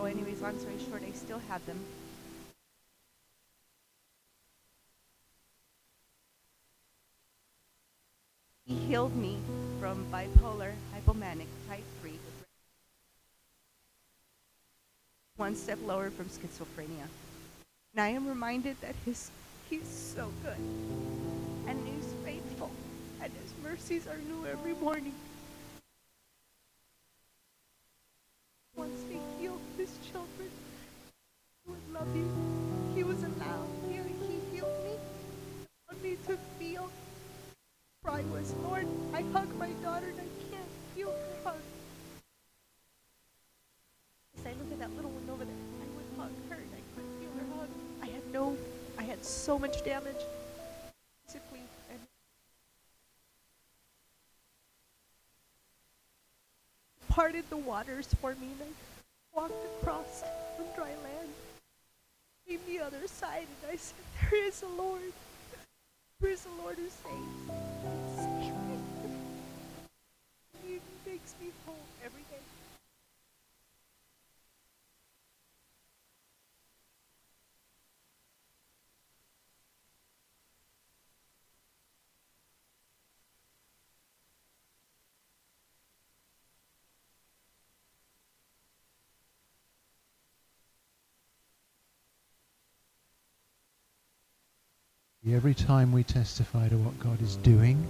Little, 0.00 0.18
anyways, 0.18 0.40
long 0.40 0.58
story 0.58 0.74
short, 0.88 1.02
I 1.06 1.12
still 1.12 1.40
have 1.50 1.64
them. 1.66 1.78
He 8.64 8.76
healed 8.76 9.14
me 9.14 9.38
from 9.78 10.06
bipolar 10.10 10.72
hypomanic 10.94 11.48
type 11.68 11.84
3, 12.00 12.12
one 15.36 15.54
step 15.54 15.78
lower 15.84 16.08
from 16.08 16.26
schizophrenia. 16.26 17.06
And 17.92 18.00
I 18.00 18.08
am 18.08 18.26
reminded 18.26 18.80
that 18.80 18.94
his, 19.04 19.30
he's 19.68 19.86
so 19.86 20.32
good, 20.42 20.56
and 21.66 21.78
he's 21.86 22.14
faithful, 22.24 22.70
and 23.22 23.30
his 23.42 23.52
mercies 23.62 24.06
are 24.06 24.16
new 24.16 24.46
every 24.46 24.72
morning. 24.74 25.12
His 29.80 29.96
children, 30.12 30.50
he 31.64 31.70
would 31.70 31.94
love 31.94 32.14
you. 32.14 32.28
He 32.94 33.02
was 33.02 33.22
allowed 33.22 33.66
here. 33.88 34.04
He 34.04 34.38
healed 34.52 34.84
me, 34.84 34.92
allowed 35.88 36.02
me 36.02 36.16
to 36.26 36.36
feel 36.58 36.90
cry 38.04 38.22
was, 38.30 38.52
Lord, 38.62 38.86
I 39.14 39.22
hug 39.32 39.48
my 39.56 39.70
daughter 39.82 40.06
and 40.06 40.20
I 40.20 40.50
can't 40.50 40.70
feel 40.94 41.08
her 41.08 41.50
hug. 41.50 41.62
As 44.38 44.46
I 44.46 44.50
look 44.50 44.70
at 44.72 44.78
that 44.80 44.94
little 44.96 45.10
one 45.10 45.30
over 45.32 45.44
there, 45.44 45.54
I 45.54 45.86
would 45.96 46.08
hug 46.18 46.32
her 46.50 46.56
and 46.56 46.70
I 46.76 46.82
couldn't 46.94 47.18
feel 47.18 47.30
her 47.40 47.58
hug. 47.58 47.68
I 48.02 48.06
had 48.06 48.32
no, 48.34 48.56
I 48.98 49.02
had 49.02 49.24
so 49.24 49.58
much 49.58 49.82
damage 49.82 50.20
parted 57.08 57.44
the 57.50 57.56
waters 57.56 58.06
for 58.20 58.30
me 58.36 58.46
I 58.62 58.99
walked 59.34 59.64
across 59.80 60.22
on 60.58 60.66
dry 60.74 60.88
land. 61.04 61.28
Came 62.46 62.60
the 62.66 62.80
other 62.80 63.06
side 63.06 63.46
and 63.62 63.72
I 63.72 63.76
said, 63.76 63.96
There 64.30 64.44
is 64.46 64.62
a 64.62 64.68
Lord. 64.68 65.12
There 66.20 66.30
is 66.30 66.46
a 66.46 66.62
Lord 66.62 66.76
who 66.76 66.88
saves. 66.88 67.50
He 70.64 70.80
makes 71.06 71.34
me 71.40 71.50
whole 71.66 71.76
every 72.04 72.22
day. 72.22 72.59
Every 95.32 95.54
time 95.54 95.92
we 95.92 96.02
testify 96.02 96.68
to 96.68 96.76
what 96.76 96.98
God 96.98 97.22
is 97.22 97.36
doing, 97.36 97.86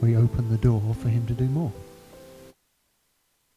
we 0.00 0.16
open 0.16 0.50
the 0.50 0.56
door 0.58 0.82
for 1.00 1.08
Him 1.08 1.24
to 1.28 1.34
do 1.34 1.44
more. 1.44 1.72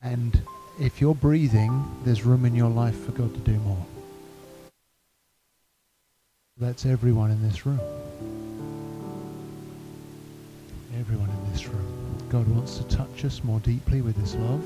And 0.04 0.40
if 0.80 1.02
you're 1.02 1.16
breathing, 1.16 1.84
there's 2.06 2.24
room 2.24 2.46
in 2.46 2.54
your 2.54 2.70
life 2.70 2.96
for 3.06 3.12
God 3.12 3.34
to 3.34 3.40
do 3.40 3.58
more. 3.60 3.86
That's 6.58 6.86
everyone 6.86 7.32
in 7.32 7.42
this 7.42 7.66
room. 7.66 7.80
Everyone 11.00 11.30
in 11.30 11.52
this 11.52 11.68
room. 11.68 12.18
God 12.30 12.48
wants 12.48 12.78
to 12.78 12.84
touch 12.84 13.26
us 13.26 13.44
more 13.44 13.60
deeply 13.62 14.02
with 14.02 14.16
His 14.16 14.36
love. 14.36 14.64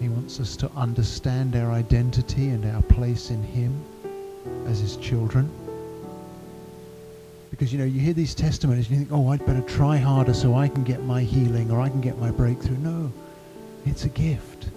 He 0.00 0.08
wants 0.08 0.40
us 0.40 0.56
to 0.56 0.70
understand 0.72 1.56
our 1.56 1.72
identity 1.72 2.48
and 2.48 2.64
our 2.64 2.82
place 2.82 3.30
in 3.30 3.42
Him 3.42 3.84
as 4.66 4.80
His 4.80 4.96
children. 4.96 5.50
Because, 7.52 7.70
you 7.70 7.78
know, 7.78 7.84
you 7.84 8.00
hear 8.00 8.14
these 8.14 8.34
testimonies 8.34 8.88
and 8.88 8.98
you 8.98 9.04
think, 9.04 9.12
oh, 9.12 9.28
I'd 9.28 9.44
better 9.44 9.60
try 9.60 9.98
harder 9.98 10.32
so 10.32 10.56
I 10.56 10.68
can 10.68 10.84
get 10.84 11.02
my 11.02 11.20
healing 11.20 11.70
or 11.70 11.82
I 11.82 11.90
can 11.90 12.00
get 12.00 12.18
my 12.18 12.30
breakthrough. 12.30 12.78
No, 12.78 13.12
it's 13.84 14.04
a 14.06 14.08
gift. 14.08 14.68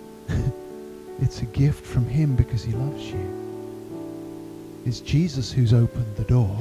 it's 1.21 1.41
a 1.41 1.45
gift 1.45 1.85
from 1.85 2.05
Him 2.05 2.35
because 2.35 2.65
He 2.65 2.73
loves 2.73 3.01
you. 3.01 4.81
It's 4.85 4.99
Jesus 4.99 5.53
who's 5.53 5.73
opened 5.73 6.17
the 6.17 6.25
door. 6.25 6.57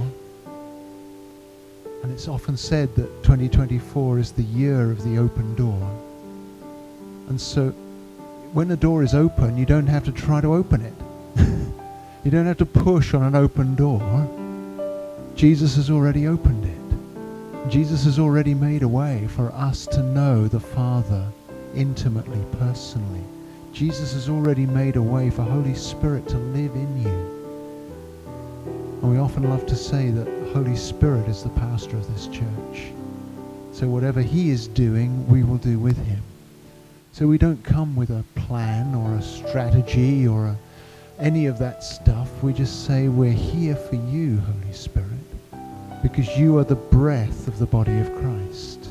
And 2.05 2.13
it's 2.13 2.29
often 2.29 2.57
said 2.57 2.95
that 2.95 3.09
2024 3.25 4.21
is 4.21 4.31
the 4.31 4.45
year 4.45 4.93
of 4.93 5.03
the 5.03 5.19
open 5.19 5.57
door. 5.57 6.01
And 7.29 7.41
so 7.41 7.71
when 8.53 8.69
the 8.69 8.77
door 8.77 9.03
is 9.03 9.15
open, 9.15 9.59
you 9.59 9.67
don't 9.67 9.89
have 9.89 10.05
to 10.05 10.13
try 10.13 10.41
to 10.41 10.55
open 10.55 10.81
it. 10.83 10.95
you 12.25 12.31
don't 12.31 12.47
have 12.47 12.59
to 12.59 12.67
push 12.67 13.15
on 13.15 13.25
an 13.25 13.35
open 13.35 13.75
door. 13.75 14.01
Jesus 15.35 15.75
has 15.77 15.91
already 15.91 16.27
opened 16.29 16.65
it. 16.65 17.71
Jesus 17.71 18.05
has 18.05 18.19
already 18.19 18.55
made 18.55 18.83
a 18.83 18.89
way 18.89 19.27
for 19.29 19.51
us 19.53 19.87
to 19.89 20.03
know 20.03 20.47
the 20.47 20.61
Father 20.61 21.27
intimately, 21.75 22.45
personally. 22.59 23.23
Jesus 23.73 24.13
has 24.13 24.29
already 24.29 24.65
made 24.65 24.97
a 24.97 25.03
way 25.03 25.31
for 25.31 25.43
Holy 25.43 25.75
Spirit 25.75 26.29
to 26.29 26.39
live 26.39 26.75
in 26.75 27.03
you. 27.03 27.35
And 29.03 29.11
we 29.11 29.19
often 29.19 29.51
love 29.51 29.67
to 29.67 29.75
say 29.75 30.11
that 30.11 30.53
Holy 30.53 30.77
Spirit 30.77 31.27
is 31.29 31.43
the 31.43 31.49
pastor 31.51 31.97
of 31.97 32.07
this 32.15 32.29
church. 32.29 32.93
So 33.73 33.89
whatever 33.89 34.23
he 34.23 34.51
is 34.51 34.69
doing, 34.69 35.27
we 35.27 35.43
will 35.43 35.59
do 35.59 35.81
with 35.81 35.97
him. 36.07 36.23
So 37.13 37.27
we 37.27 37.39
don't 37.39 37.63
come 37.65 37.97
with 37.97 38.11
a 38.11 38.25
plan 38.37 38.95
or 38.95 39.17
a 39.17 39.23
strategy 39.23 40.29
or 40.29 40.47
a, 40.47 40.57
any 41.19 41.47
of 41.47 41.59
that 41.59 41.83
stuff. 41.83 42.31
We 42.43 42.53
just 42.53 42.87
say, 42.87 43.09
we're 43.09 43.33
here 43.33 43.75
for 43.75 43.97
you, 43.97 44.39
Holy 44.39 44.73
Spirit, 44.73 45.11
because 46.05 46.37
you 46.37 46.59
are 46.59 46.65
the 46.65 46.75
breath 46.75 47.49
of 47.49 47.59
the 47.59 47.65
body 47.65 47.99
of 47.99 48.15
Christ. 48.17 48.91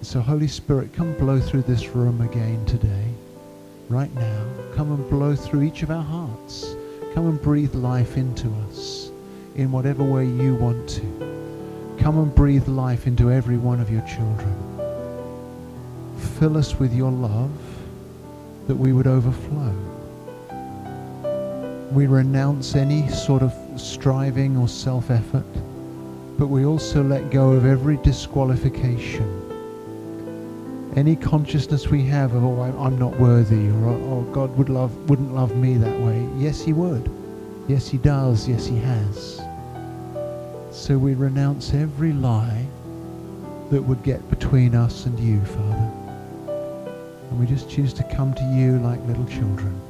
So 0.00 0.20
Holy 0.20 0.46
Spirit, 0.46 0.92
come 0.92 1.14
blow 1.14 1.40
through 1.40 1.62
this 1.62 1.88
room 1.88 2.20
again 2.20 2.64
today, 2.64 3.10
right 3.88 4.14
now. 4.14 4.46
Come 4.76 4.92
and 4.92 5.10
blow 5.10 5.34
through 5.34 5.62
each 5.62 5.82
of 5.82 5.90
our 5.90 6.04
hearts. 6.04 6.76
Come 7.12 7.28
and 7.28 7.42
breathe 7.42 7.74
life 7.74 8.16
into 8.16 8.48
us 8.68 9.10
in 9.56 9.72
whatever 9.72 10.04
way 10.04 10.26
you 10.26 10.54
want 10.54 10.88
to. 10.90 11.96
Come 11.98 12.18
and 12.18 12.32
breathe 12.32 12.68
life 12.68 13.08
into 13.08 13.32
every 13.32 13.58
one 13.58 13.80
of 13.80 13.90
your 13.90 14.02
children. 14.02 14.54
Fill 16.38 16.56
us 16.56 16.78
with 16.78 16.94
your 16.94 17.10
love 17.10 17.50
that 18.68 18.76
we 18.76 18.92
would 18.92 19.08
overflow. 19.08 19.95
We 21.92 22.08
renounce 22.08 22.74
any 22.74 23.08
sort 23.08 23.42
of 23.42 23.54
striving 23.80 24.56
or 24.56 24.66
self 24.66 25.10
effort, 25.10 25.46
but 26.36 26.48
we 26.48 26.64
also 26.66 27.02
let 27.02 27.30
go 27.30 27.52
of 27.52 27.64
every 27.64 27.96
disqualification. 27.98 29.42
Any 30.96 31.14
consciousness 31.14 31.88
we 31.88 32.02
have 32.06 32.34
of 32.34 32.44
oh 32.44 32.60
I'm 32.60 32.98
not 32.98 33.18
worthy 33.20 33.68
or 33.68 33.86
oh, 33.86 34.02
oh 34.04 34.32
God 34.32 34.56
would 34.56 34.68
love 34.68 35.08
wouldn't 35.08 35.34
love 35.34 35.54
me 35.54 35.76
that 35.76 36.00
way 36.00 36.28
yes 36.36 36.60
he 36.60 36.72
would. 36.72 37.08
Yes 37.68 37.88
he 37.88 37.98
does. 37.98 38.48
Yes 38.48 38.66
he 38.66 38.78
has. 38.78 39.40
So 40.72 40.98
we 40.98 41.14
renounce 41.14 41.72
every 41.72 42.12
lie 42.12 42.66
that 43.70 43.82
would 43.82 44.02
get 44.02 44.28
between 44.28 44.74
us 44.74 45.06
and 45.06 45.18
you 45.20 45.40
father. 45.44 45.92
And 47.30 47.38
we 47.38 47.46
just 47.46 47.70
choose 47.70 47.92
to 47.94 48.02
come 48.02 48.34
to 48.34 48.44
you 48.44 48.78
like 48.80 49.00
little 49.06 49.26
children 49.26 49.80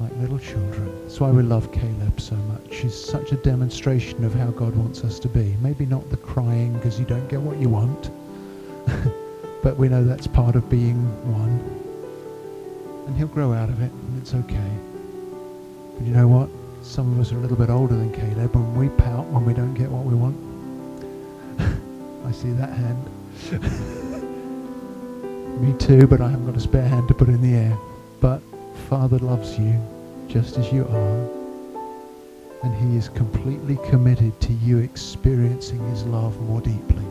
like 0.00 0.12
little 0.16 0.38
children 0.38 1.02
that's 1.02 1.20
why 1.20 1.30
we 1.30 1.42
love 1.42 1.70
Caleb 1.72 2.20
so 2.20 2.36
much 2.36 2.76
he's 2.76 2.94
such 2.94 3.32
a 3.32 3.36
demonstration 3.36 4.24
of 4.24 4.34
how 4.34 4.50
God 4.50 4.74
wants 4.76 5.04
us 5.04 5.18
to 5.20 5.28
be 5.28 5.56
maybe 5.60 5.86
not 5.86 6.08
the 6.10 6.16
crying 6.16 6.72
because 6.74 6.98
you 6.98 7.06
don't 7.06 7.28
get 7.28 7.40
what 7.40 7.58
you 7.58 7.68
want 7.68 8.10
But 9.62 9.76
we 9.76 9.88
know 9.88 10.04
that's 10.04 10.26
part 10.26 10.54
of 10.54 10.68
being 10.70 10.96
one. 11.32 11.60
And 13.06 13.16
he'll 13.16 13.26
grow 13.26 13.52
out 13.52 13.68
of 13.68 13.82
it, 13.82 13.90
and 13.90 14.22
it's 14.22 14.34
okay. 14.34 14.70
But 15.96 16.06
you 16.06 16.12
know 16.12 16.28
what? 16.28 16.48
Some 16.82 17.12
of 17.12 17.20
us 17.20 17.32
are 17.32 17.38
a 17.38 17.40
little 17.40 17.56
bit 17.56 17.70
older 17.70 17.96
than 17.96 18.12
Caleb, 18.12 18.54
and 18.54 18.76
we 18.76 18.88
pout 18.90 19.26
when 19.26 19.44
we 19.44 19.54
don't 19.54 19.74
get 19.74 19.90
what 19.90 20.04
we 20.04 20.14
want. 20.14 20.36
I 22.26 22.32
see 22.32 22.52
that 22.52 22.70
hand. 22.70 23.04
Me 25.60 25.76
too, 25.78 26.06
but 26.06 26.20
I 26.20 26.30
haven't 26.30 26.46
got 26.46 26.56
a 26.56 26.60
spare 26.60 26.86
hand 26.86 27.08
to 27.08 27.14
put 27.14 27.28
in 27.28 27.42
the 27.42 27.56
air. 27.56 27.76
But 28.20 28.40
Father 28.88 29.18
loves 29.18 29.58
you 29.58 29.80
just 30.28 30.56
as 30.58 30.72
you 30.72 30.86
are. 30.86 31.38
And 32.62 32.74
he 32.74 32.96
is 32.96 33.08
completely 33.08 33.78
committed 33.88 34.40
to 34.40 34.52
you 34.52 34.78
experiencing 34.78 35.78
his 35.90 36.04
love 36.04 36.40
more 36.40 36.60
deeply. 36.60 37.04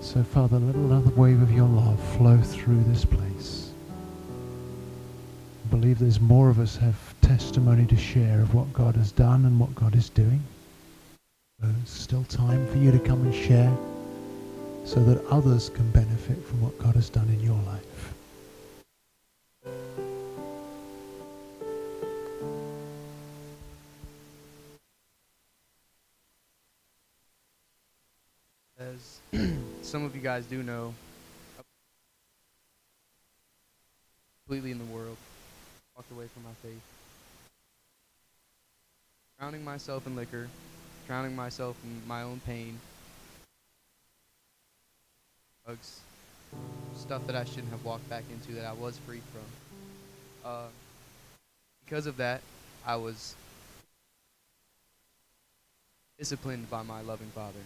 So, 0.00 0.22
Father, 0.22 0.58
let 0.58 0.74
another 0.74 1.10
wave 1.10 1.42
of 1.42 1.52
your 1.52 1.68
love 1.68 2.00
flow 2.16 2.38
through 2.38 2.82
this 2.84 3.04
place. 3.04 3.70
I 5.64 5.68
believe 5.68 5.98
there's 5.98 6.20
more 6.20 6.48
of 6.48 6.58
us 6.60 6.76
have 6.76 7.14
testimony 7.22 7.86
to 7.86 7.96
share 7.96 8.40
of 8.40 8.54
what 8.54 8.72
God 8.72 8.96
has 8.96 9.12
done 9.12 9.44
and 9.46 9.58
what 9.58 9.74
God 9.74 9.94
is 9.96 10.08
doing. 10.08 10.42
There's 11.58 11.74
still 11.86 12.24
time 12.24 12.66
for 12.68 12.78
you 12.78 12.92
to 12.92 12.98
come 12.98 13.22
and 13.22 13.34
share 13.34 13.76
so 14.84 15.02
that 15.04 15.24
others 15.26 15.70
can 15.70 15.90
benefit 15.90 16.44
from 16.44 16.60
what 16.60 16.78
God 16.78 16.94
has 16.94 17.08
done 17.08 17.28
in 17.28 17.40
your 17.40 17.60
life. 17.62 18.15
some 29.82 30.04
of 30.04 30.14
you 30.14 30.22
guys 30.22 30.46
do 30.46 30.62
know, 30.62 30.94
completely 34.44 34.70
in 34.70 34.78
the 34.78 34.84
world, 34.84 35.16
walked 35.94 36.10
away 36.10 36.26
from 36.32 36.44
my 36.44 36.50
faith. 36.62 36.80
Drowning 39.38 39.64
myself 39.64 40.06
in 40.06 40.16
liquor, 40.16 40.48
drowning 41.06 41.36
myself 41.36 41.76
in 41.84 42.08
my 42.08 42.22
own 42.22 42.40
pain, 42.46 42.78
drugs, 45.64 46.00
stuff 46.94 47.26
that 47.26 47.36
I 47.36 47.44
shouldn't 47.44 47.70
have 47.70 47.84
walked 47.84 48.08
back 48.08 48.24
into 48.32 48.52
that 48.52 48.64
I 48.64 48.72
was 48.72 48.96
free 48.98 49.20
from. 49.32 50.50
Uh, 50.50 50.68
because 51.84 52.06
of 52.06 52.16
that, 52.16 52.40
I 52.86 52.96
was 52.96 53.34
disciplined 56.18 56.70
by 56.70 56.82
my 56.82 57.02
loving 57.02 57.30
Father 57.34 57.60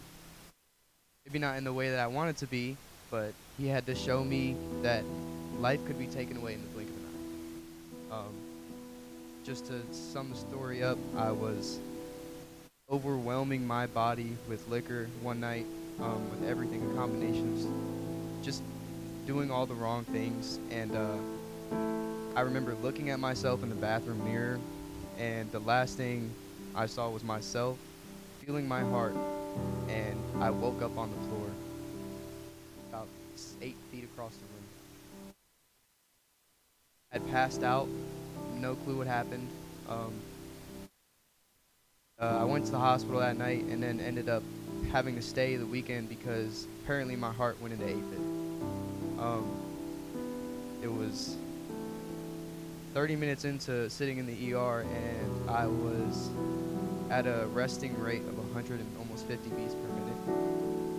maybe 1.26 1.38
not 1.38 1.56
in 1.58 1.64
the 1.64 1.72
way 1.72 1.90
that 1.90 1.98
I 1.98 2.06
wanted 2.06 2.36
to 2.38 2.46
be, 2.46 2.76
but 3.10 3.32
he 3.58 3.66
had 3.66 3.86
to 3.86 3.94
show 3.94 4.24
me 4.24 4.56
that 4.82 5.04
life 5.58 5.84
could 5.86 5.98
be 5.98 6.06
taken 6.06 6.36
away 6.36 6.54
in 6.54 6.62
the 6.62 6.68
blink 6.68 6.88
of 6.88 6.96
an 6.96 7.02
eye. 8.10 8.16
Um, 8.16 8.34
just 9.44 9.66
to 9.66 9.80
sum 9.92 10.30
the 10.30 10.36
story 10.36 10.82
up, 10.82 10.98
I 11.16 11.30
was 11.30 11.78
overwhelming 12.90 13.66
my 13.66 13.86
body 13.86 14.36
with 14.48 14.66
liquor 14.68 15.08
one 15.22 15.40
night, 15.40 15.66
um, 16.00 16.30
with 16.30 16.48
everything, 16.48 16.82
a 16.90 16.94
combination 16.94 17.52
of 17.54 18.44
just 18.44 18.62
doing 19.26 19.50
all 19.50 19.66
the 19.66 19.74
wrong 19.74 20.04
things. 20.04 20.58
And 20.70 20.96
uh, 20.96 22.36
I 22.36 22.40
remember 22.42 22.74
looking 22.82 23.10
at 23.10 23.20
myself 23.20 23.62
in 23.62 23.68
the 23.68 23.74
bathroom 23.74 24.24
mirror, 24.24 24.58
and 25.18 25.50
the 25.52 25.60
last 25.60 25.96
thing 25.96 26.32
I 26.74 26.86
saw 26.86 27.10
was 27.10 27.22
myself 27.22 27.76
feeling 28.44 28.66
my 28.66 28.80
heart 28.80 29.14
and 29.88 30.18
I 30.42 30.50
woke 30.50 30.82
up 30.82 30.96
on 30.96 31.10
the 31.10 31.28
floor 31.28 31.48
about 32.88 33.08
eight 33.62 33.76
feet 33.90 34.04
across 34.04 34.32
the 34.34 34.44
room. 34.44 35.34
I'd 37.12 37.30
passed 37.30 37.62
out, 37.62 37.88
no 38.58 38.74
clue 38.76 38.98
what 38.98 39.06
happened. 39.06 39.48
Um, 39.88 40.12
uh, 42.20 42.38
I 42.40 42.44
went 42.44 42.66
to 42.66 42.70
the 42.70 42.78
hospital 42.78 43.20
that 43.20 43.36
night 43.36 43.64
and 43.64 43.82
then 43.82 43.98
ended 43.98 44.28
up 44.28 44.42
having 44.92 45.14
to 45.16 45.22
stay 45.22 45.56
the 45.56 45.66
weekend 45.66 46.08
because 46.08 46.66
apparently 46.82 47.16
my 47.16 47.32
heart 47.32 47.60
went 47.60 47.74
into 47.74 47.86
AFib. 47.86 49.20
Um, 49.20 49.50
it 50.82 50.92
was 50.92 51.36
30 52.94 53.16
minutes 53.16 53.44
into 53.44 53.88
sitting 53.88 54.18
in 54.18 54.26
the 54.26 54.54
ER 54.54 54.80
and 54.80 55.50
I 55.50 55.66
was 55.66 56.28
at 57.10 57.26
a 57.26 57.46
resting 57.52 57.98
rate 57.98 58.22
of 58.22 58.39
100 58.52 58.80
and 58.80 58.96
almost 58.98 59.26
50 59.26 59.50
beats 59.50 59.74
per 59.74 59.88
minute. 59.88 60.16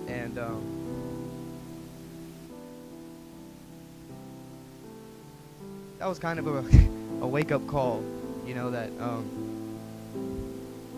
And 0.07 0.39
um, 0.39 0.81
that 5.99 6.07
was 6.07 6.17
kind 6.17 6.39
of 6.39 6.47
a, 6.47 6.63
a 7.21 7.27
wake 7.27 7.51
up 7.51 7.67
call, 7.67 8.03
you 8.45 8.55
know, 8.55 8.71
that 8.71 8.89
um, 8.99 9.25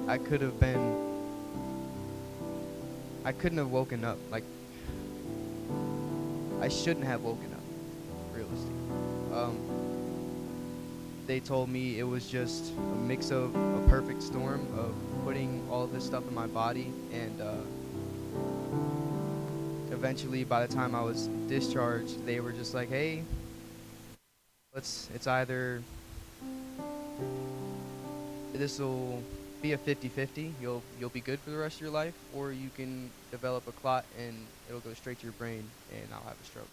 I 0.07 0.19
could 0.19 0.41
have 0.41 0.59
been, 0.59 0.79
I 3.25 3.31
couldn't 3.31 3.57
have 3.57 3.69
woken 3.69 4.05
up. 4.05 4.19
Like, 4.29 4.43
I 6.61 6.69
shouldn't 6.69 7.05
have 7.05 7.21
woken 7.21 7.51
up, 7.51 7.63
realistically. 8.33 8.77
Um, 9.33 9.57
they 11.25 11.39
told 11.39 11.69
me 11.69 11.99
it 11.99 12.03
was 12.03 12.27
just 12.27 12.73
a 12.73 12.95
mix 13.07 13.31
of 13.31 13.55
a 13.55 13.87
perfect 13.89 14.21
storm 14.21 14.67
of 14.77 14.93
putting 15.23 15.65
all 15.71 15.87
this 15.87 16.05
stuff 16.05 16.27
in 16.27 16.33
my 16.33 16.47
body 16.47 16.91
and 17.13 17.41
uh, 17.41 17.55
eventually 19.91 20.43
by 20.43 20.65
the 20.65 20.73
time 20.73 20.93
i 20.93 21.01
was 21.01 21.27
discharged 21.47 22.25
they 22.25 22.39
were 22.39 22.51
just 22.51 22.73
like 22.73 22.89
hey 22.89 23.23
let's 24.73 25.09
it's 25.15 25.27
either 25.27 25.81
this 28.53 28.79
will 28.79 29.21
be 29.61 29.71
a 29.71 29.77
50-50 29.77 30.51
you'll 30.61 30.83
you'll 30.99 31.09
be 31.09 31.21
good 31.21 31.39
for 31.39 31.51
the 31.51 31.57
rest 31.57 31.75
of 31.75 31.81
your 31.81 31.91
life 31.91 32.13
or 32.35 32.51
you 32.51 32.69
can 32.75 33.09
develop 33.31 33.67
a 33.67 33.71
clot 33.71 34.03
and 34.19 34.35
it'll 34.67 34.81
go 34.81 34.93
straight 34.93 35.19
to 35.19 35.23
your 35.23 35.33
brain 35.33 35.63
and 35.93 36.07
i'll 36.13 36.27
have 36.27 36.39
a 36.41 36.45
stroke. 36.45 36.67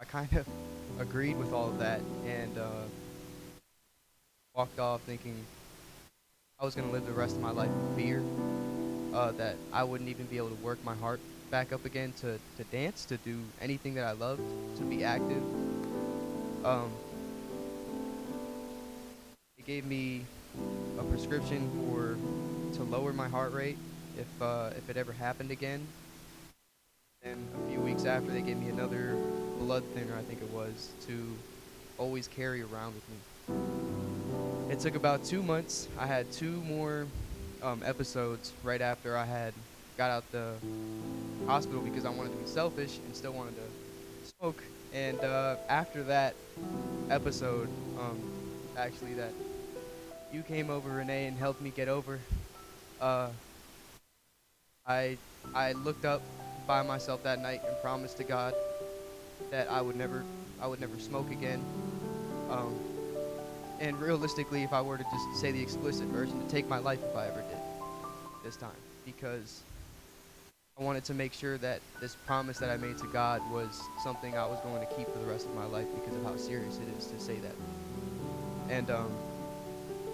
I 0.00 0.04
kind 0.04 0.32
of 0.34 0.46
agreed 0.98 1.38
with 1.38 1.52
all 1.52 1.68
of 1.68 1.78
that 1.78 2.00
and 2.26 2.58
uh, 2.58 2.82
walked 4.54 4.80
off 4.80 5.00
thinking 5.02 5.36
I 6.62 6.64
was 6.64 6.76
going 6.76 6.86
to 6.86 6.94
live 6.94 7.04
the 7.04 7.12
rest 7.12 7.34
of 7.34 7.42
my 7.42 7.50
life 7.50 7.68
in 7.68 7.96
fear, 7.96 8.22
uh, 9.12 9.32
that 9.32 9.56
I 9.72 9.82
wouldn't 9.82 10.08
even 10.08 10.26
be 10.26 10.36
able 10.36 10.50
to 10.50 10.62
work 10.62 10.78
my 10.84 10.94
heart 10.94 11.18
back 11.50 11.72
up 11.72 11.84
again 11.84 12.12
to, 12.20 12.38
to 12.56 12.64
dance, 12.70 13.04
to 13.06 13.16
do 13.16 13.36
anything 13.60 13.94
that 13.94 14.04
I 14.04 14.12
loved, 14.12 14.42
to 14.76 14.84
be 14.84 15.02
active. 15.02 15.42
Um, 16.64 16.92
it 19.58 19.66
gave 19.66 19.84
me 19.84 20.24
a 21.00 21.02
prescription 21.02 21.68
for 21.74 22.16
to 22.76 22.84
lower 22.84 23.12
my 23.12 23.26
heart 23.26 23.52
rate 23.52 23.76
if 24.16 24.28
uh, 24.40 24.70
if 24.76 24.88
it 24.88 24.96
ever 24.96 25.10
happened 25.10 25.50
again. 25.50 25.84
And 27.24 27.44
a 27.56 27.70
few 27.70 27.80
weeks 27.80 28.04
after, 28.04 28.30
they 28.30 28.40
gave 28.40 28.56
me 28.56 28.68
another 28.68 29.16
blood 29.58 29.82
thinner, 29.94 30.16
I 30.16 30.22
think 30.22 30.40
it 30.40 30.50
was, 30.50 30.90
to 31.08 31.36
always 31.98 32.28
carry 32.28 32.62
around 32.62 32.94
with 32.94 33.08
me. 33.08 34.01
It 34.72 34.80
took 34.80 34.94
about 34.94 35.22
two 35.22 35.42
months. 35.42 35.86
I 35.98 36.06
had 36.06 36.32
two 36.32 36.62
more 36.62 37.06
um, 37.62 37.82
episodes 37.84 38.54
right 38.62 38.80
after 38.80 39.18
I 39.18 39.26
had 39.26 39.52
got 39.98 40.10
out 40.10 40.32
the 40.32 40.54
hospital 41.46 41.82
because 41.82 42.06
I 42.06 42.08
wanted 42.08 42.30
to 42.30 42.38
be 42.38 42.46
selfish 42.46 42.96
and 43.04 43.14
still 43.14 43.34
wanted 43.34 43.54
to 43.56 44.32
smoke. 44.38 44.62
And 44.94 45.20
uh, 45.20 45.56
after 45.68 46.02
that 46.04 46.34
episode, 47.10 47.68
um, 48.00 48.18
actually, 48.78 49.12
that 49.12 49.34
you 50.32 50.40
came 50.40 50.70
over, 50.70 50.88
Renee, 50.88 51.26
and 51.26 51.36
helped 51.36 51.60
me 51.60 51.70
get 51.76 51.88
over. 51.88 52.18
Uh, 52.98 53.28
I 54.86 55.18
I 55.54 55.72
looked 55.72 56.06
up 56.06 56.22
by 56.66 56.80
myself 56.80 57.22
that 57.24 57.40
night 57.40 57.60
and 57.68 57.76
promised 57.82 58.16
to 58.16 58.24
God 58.24 58.54
that 59.50 59.70
I 59.70 59.82
would 59.82 59.96
never 59.96 60.24
I 60.62 60.66
would 60.66 60.80
never 60.80 60.98
smoke 60.98 61.30
again. 61.30 61.62
Um, 62.48 62.91
and 63.82 64.00
realistically, 64.00 64.62
if 64.62 64.72
I 64.72 64.80
were 64.80 64.96
to 64.96 65.02
just 65.02 65.40
say 65.40 65.50
the 65.50 65.60
explicit 65.60 66.06
version, 66.06 66.40
to 66.40 66.48
take 66.48 66.68
my 66.68 66.78
life 66.78 67.00
if 67.02 67.16
I 67.16 67.26
ever 67.26 67.40
did 67.40 67.58
this 68.44 68.56
time, 68.56 68.70
because 69.04 69.60
I 70.78 70.84
wanted 70.84 71.04
to 71.06 71.14
make 71.14 71.32
sure 71.32 71.58
that 71.58 71.80
this 72.00 72.14
promise 72.14 72.58
that 72.58 72.70
I 72.70 72.76
made 72.76 72.96
to 72.98 73.06
God 73.08 73.42
was 73.50 73.82
something 74.04 74.38
I 74.38 74.46
was 74.46 74.60
going 74.60 74.86
to 74.86 74.94
keep 74.94 75.12
for 75.12 75.18
the 75.18 75.26
rest 75.26 75.46
of 75.46 75.56
my 75.56 75.64
life 75.66 75.86
because 75.96 76.16
of 76.16 76.22
how 76.22 76.36
serious 76.36 76.78
it 76.78 76.96
is 76.96 77.06
to 77.08 77.18
say 77.18 77.38
that. 77.40 77.54
And 78.70 78.88
um, 78.88 79.10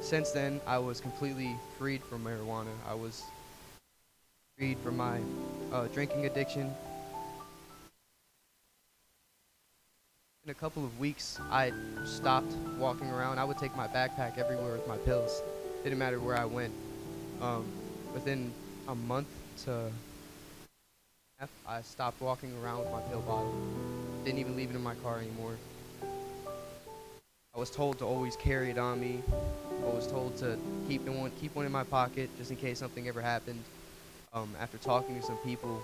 since 0.00 0.30
then, 0.30 0.62
I 0.66 0.78
was 0.78 0.98
completely 0.98 1.54
freed 1.78 2.02
from 2.02 2.24
marijuana. 2.24 2.72
I 2.88 2.94
was 2.94 3.22
freed 4.56 4.78
from 4.78 4.96
my 4.96 5.20
uh, 5.72 5.88
drinking 5.88 6.24
addiction. 6.24 6.74
In 10.48 10.52
a 10.52 10.54
couple 10.54 10.82
of 10.82 10.98
weeks, 10.98 11.38
I 11.50 11.74
stopped 12.06 12.50
walking 12.78 13.10
around. 13.10 13.38
I 13.38 13.44
would 13.44 13.58
take 13.58 13.76
my 13.76 13.86
backpack 13.86 14.38
everywhere 14.38 14.72
with 14.72 14.88
my 14.88 14.96
pills. 14.96 15.42
Didn't 15.84 15.98
matter 15.98 16.18
where 16.18 16.38
I 16.38 16.46
went. 16.46 16.72
Um, 17.42 17.66
within 18.14 18.50
a 18.88 18.94
month 18.94 19.26
to 19.66 19.90
half, 21.38 21.50
I 21.66 21.82
stopped 21.82 22.22
walking 22.22 22.56
around 22.62 22.78
with 22.78 22.90
my 22.90 23.02
pill 23.10 23.20
bottle. 23.20 23.54
Didn't 24.24 24.38
even 24.38 24.56
leave 24.56 24.70
it 24.70 24.74
in 24.74 24.82
my 24.82 24.94
car 24.94 25.18
anymore. 25.18 25.52
I 27.54 27.58
was 27.58 27.68
told 27.68 27.98
to 27.98 28.06
always 28.06 28.34
carry 28.34 28.70
it 28.70 28.78
on 28.78 28.98
me. 28.98 29.20
I 29.82 29.94
was 29.94 30.06
told 30.06 30.38
to 30.38 30.56
keep 30.88 31.02
one, 31.02 31.30
keep 31.42 31.54
one 31.54 31.66
in 31.66 31.72
my 31.72 31.84
pocket 31.84 32.30
just 32.38 32.50
in 32.50 32.56
case 32.56 32.78
something 32.78 33.06
ever 33.06 33.20
happened. 33.20 33.62
Um, 34.32 34.48
after 34.58 34.78
talking 34.78 35.14
to 35.14 35.22
some 35.22 35.36
people, 35.44 35.82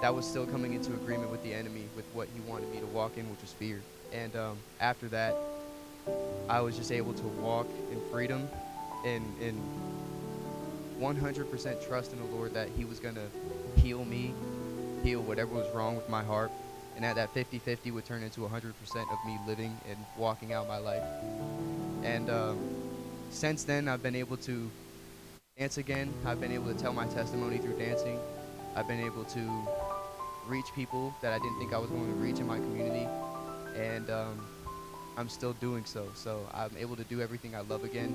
that 0.00 0.14
was 0.14 0.26
still 0.26 0.46
coming 0.46 0.74
into 0.74 0.92
agreement 0.92 1.30
with 1.30 1.42
the 1.42 1.52
enemy, 1.52 1.84
with 1.96 2.04
what 2.14 2.28
he 2.34 2.40
wanted 2.50 2.70
me 2.70 2.78
to 2.80 2.86
walk 2.86 3.16
in, 3.16 3.28
which 3.30 3.40
was 3.40 3.52
fear. 3.52 3.80
And 4.12 4.34
um, 4.36 4.58
after 4.80 5.08
that, 5.08 5.34
I 6.48 6.60
was 6.60 6.76
just 6.76 6.92
able 6.92 7.12
to 7.14 7.26
walk 7.42 7.66
in 7.90 8.00
freedom 8.10 8.48
and 9.04 9.24
in 9.40 9.60
100% 11.00 11.86
trust 11.86 12.12
in 12.12 12.18
the 12.18 12.36
Lord 12.36 12.54
that 12.54 12.68
He 12.76 12.84
was 12.84 12.98
going 12.98 13.14
to 13.14 13.80
heal 13.80 14.04
me, 14.04 14.34
heal 15.02 15.20
whatever 15.22 15.54
was 15.54 15.70
wrong 15.74 15.96
with 15.96 16.08
my 16.08 16.22
heart. 16.22 16.50
And 16.96 17.04
that 17.04 17.14
that 17.14 17.30
50 17.30 17.60
50 17.60 17.92
would 17.92 18.04
turn 18.04 18.24
into 18.24 18.40
100% 18.40 18.72
of 18.72 19.18
me 19.24 19.38
living 19.46 19.76
and 19.88 19.96
walking 20.16 20.52
out 20.52 20.66
my 20.66 20.78
life. 20.78 21.04
And 22.02 22.28
um, 22.28 22.58
since 23.30 23.62
then, 23.62 23.86
I've 23.86 24.02
been 24.02 24.16
able 24.16 24.36
to 24.38 24.68
dance 25.56 25.78
again. 25.78 26.12
I've 26.26 26.40
been 26.40 26.50
able 26.50 26.72
to 26.72 26.78
tell 26.78 26.92
my 26.92 27.06
testimony 27.06 27.58
through 27.58 27.78
dancing. 27.78 28.18
I've 28.74 28.88
been 28.88 29.04
able 29.04 29.24
to 29.24 29.40
reach 30.48 30.66
people 30.74 31.14
that 31.22 31.32
I 31.32 31.38
didn't 31.38 31.58
think 31.58 31.72
I 31.72 31.78
was 31.78 31.90
going 31.90 32.06
to 32.06 32.12
reach 32.14 32.38
in 32.38 32.46
my 32.46 32.56
community. 32.58 33.06
And 33.76 34.10
um, 34.10 34.46
I'm 35.16 35.28
still 35.28 35.52
doing 35.54 35.84
so. 35.84 36.08
So 36.14 36.46
I'm 36.54 36.76
able 36.78 36.96
to 36.96 37.04
do 37.04 37.20
everything 37.20 37.54
I 37.54 37.60
love 37.60 37.84
again, 37.84 38.14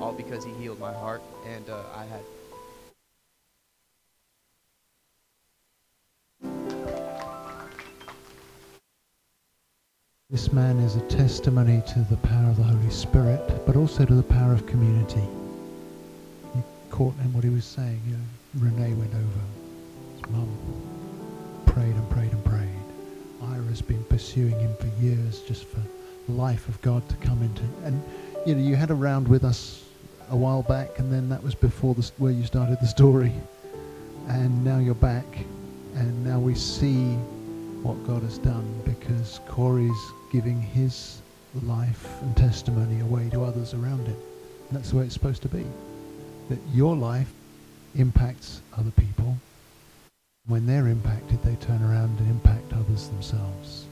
all 0.00 0.12
because 0.12 0.44
He 0.44 0.52
healed 0.54 0.78
my 0.78 0.92
heart. 0.92 1.22
And 1.46 1.68
uh, 1.70 1.82
I 1.94 2.04
had 2.04 2.20
This 10.28 10.52
man 10.52 10.80
is 10.80 10.96
a 10.96 11.00
testimony 11.02 11.82
to 11.86 12.00
the 12.10 12.16
power 12.16 12.50
of 12.50 12.56
the 12.56 12.64
Holy 12.64 12.90
Spirit, 12.90 13.40
but 13.64 13.76
also 13.76 14.04
to 14.04 14.14
the 14.14 14.24
power 14.24 14.52
of 14.52 14.66
community. 14.66 15.22
You 16.54 16.64
caught 16.90 17.14
in 17.20 17.32
what 17.32 17.44
he 17.44 17.50
was 17.50 17.64
saying. 17.64 18.02
You 18.06 18.16
know, 18.16 18.68
Renee 18.68 18.94
went 18.94 19.14
over. 19.14 19.40
His 20.16 20.30
mum 20.30 20.48
prayed 21.76 21.94
and 21.94 22.08
prayed 22.08 22.32
and 22.32 22.42
prayed. 22.42 22.80
Ira's 23.42 23.82
been 23.82 24.02
pursuing 24.04 24.58
him 24.58 24.74
for 24.76 24.86
years 24.98 25.40
just 25.40 25.66
for 25.66 25.82
the 26.26 26.32
life 26.32 26.70
of 26.70 26.80
God 26.80 27.06
to 27.10 27.16
come 27.16 27.42
into. 27.42 27.64
And 27.84 28.02
you 28.46 28.54
know, 28.54 28.62
you 28.62 28.76
had 28.76 28.90
a 28.90 28.94
round 28.94 29.28
with 29.28 29.44
us 29.44 29.84
a 30.30 30.36
while 30.36 30.62
back, 30.62 30.98
and 30.98 31.12
then 31.12 31.28
that 31.28 31.42
was 31.42 31.54
before 31.54 31.94
the, 31.94 32.10
where 32.16 32.32
you 32.32 32.46
started 32.46 32.78
the 32.80 32.86
story. 32.86 33.30
And 34.26 34.64
now 34.64 34.78
you're 34.78 34.94
back, 34.94 35.26
and 35.96 36.24
now 36.24 36.38
we 36.38 36.54
see 36.54 37.12
what 37.82 38.02
God 38.06 38.22
has 38.22 38.38
done 38.38 38.66
because 38.86 39.40
Corey's 39.46 39.92
giving 40.32 40.62
his 40.62 41.20
life 41.62 42.08
and 42.22 42.34
testimony 42.38 43.00
away 43.00 43.28
to 43.32 43.44
others 43.44 43.74
around 43.74 44.06
him. 44.06 44.16
And 44.70 44.78
that's 44.78 44.92
the 44.92 44.96
way 44.96 45.04
it's 45.04 45.12
supposed 45.12 45.42
to 45.42 45.48
be. 45.48 45.66
That 46.48 46.58
your 46.72 46.96
life 46.96 47.30
impacts 47.96 48.62
other 48.78 48.92
people. 48.92 49.36
When 50.46 50.64
they're 50.66 50.86
impacted, 50.86 51.42
they 51.42 51.56
turn 51.56 51.82
around 51.82 52.18
and 52.20 52.30
impact 52.30 52.72
others 52.72 53.08
themselves. 53.08 53.86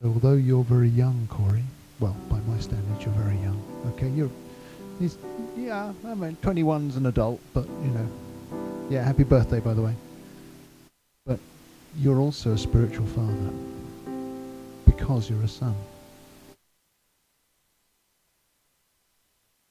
So 0.00 0.08
although 0.08 0.34
you're 0.34 0.62
very 0.62 0.88
young, 0.88 1.26
Corey, 1.28 1.64
well, 1.98 2.16
by 2.28 2.38
my 2.40 2.58
standards, 2.60 3.04
you're 3.04 3.14
very 3.14 3.36
young. 3.38 3.60
Okay, 3.88 4.08
you're, 4.10 4.30
yeah, 5.56 5.92
I 6.06 6.14
mean, 6.14 6.36
21's 6.42 6.96
an 6.96 7.06
adult, 7.06 7.40
but 7.52 7.66
you 7.66 7.90
know, 7.90 8.08
yeah, 8.88 9.02
happy 9.02 9.24
birthday, 9.24 9.58
by 9.58 9.74
the 9.74 9.82
way. 9.82 9.94
But 11.26 11.40
you're 11.98 12.20
also 12.20 12.52
a 12.52 12.58
spiritual 12.58 13.06
father 13.06 13.50
because 14.84 15.28
you're 15.28 15.42
a 15.42 15.48
son. 15.48 15.74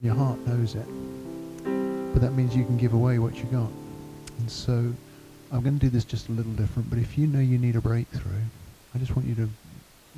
Your 0.01 0.15
heart 0.15 0.39
knows 0.45 0.75
it. 0.75 0.85
But 2.13 2.21
that 2.21 2.33
means 2.33 2.53
you 2.55 2.65
can 2.65 2.77
give 2.77 2.93
away 2.93 3.17
what 3.19 3.37
you 3.37 3.45
got. 3.45 3.71
And 4.39 4.51
so 4.51 4.93
I'm 5.51 5.61
going 5.61 5.77
to 5.77 5.85
do 5.85 5.89
this 5.89 6.05
just 6.05 6.29
a 6.29 6.31
little 6.31 6.51
different, 6.53 6.89
but 6.89 6.99
if 6.99 7.17
you 7.17 7.27
know 7.27 7.39
you 7.39 7.57
need 7.57 7.75
a 7.75 7.81
breakthrough, 7.81 8.41
I 8.93 8.97
just 8.97 9.15
want 9.15 9.27
you 9.27 9.35
to 9.35 9.49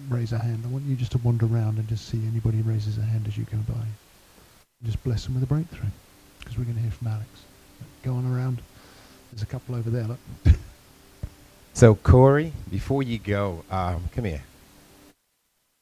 raise 0.10 0.32
a 0.32 0.40
hand. 0.40 0.63
I 0.66 0.70
want 0.70 0.86
you 0.86 0.96
just 0.96 1.12
to 1.13 1.18
wander 1.20 1.46
around 1.46 1.78
and 1.78 1.88
just 1.88 2.08
see 2.08 2.22
anybody 2.28 2.62
raises 2.62 2.98
a 2.98 3.02
hand 3.02 3.28
as 3.28 3.38
you 3.38 3.46
go 3.46 3.58
by. 3.68 3.86
Just 4.84 5.04
bless 5.04 5.26
them 5.26 5.34
with 5.34 5.44
a 5.44 5.48
breakthrough. 5.48 5.90
because 6.40 6.58
we're 6.58 6.63
going 6.63 6.76
to 6.76 6.82
hear 6.82 6.92
from 6.92 7.08
Alex. 7.08 7.28
Go 8.04 8.13
on 8.13 8.26
around. 8.32 8.62
There's 9.32 9.42
a 9.42 9.48
couple 9.48 9.76
over 9.76 9.90
there. 9.90 10.04
Look. 10.06 10.20
So 11.74 11.94
Corey, 11.94 12.54
before 12.72 13.04
you 13.04 13.20
go, 13.20 13.63
um, 13.70 14.04
come 14.16 14.24
here. 14.24 14.42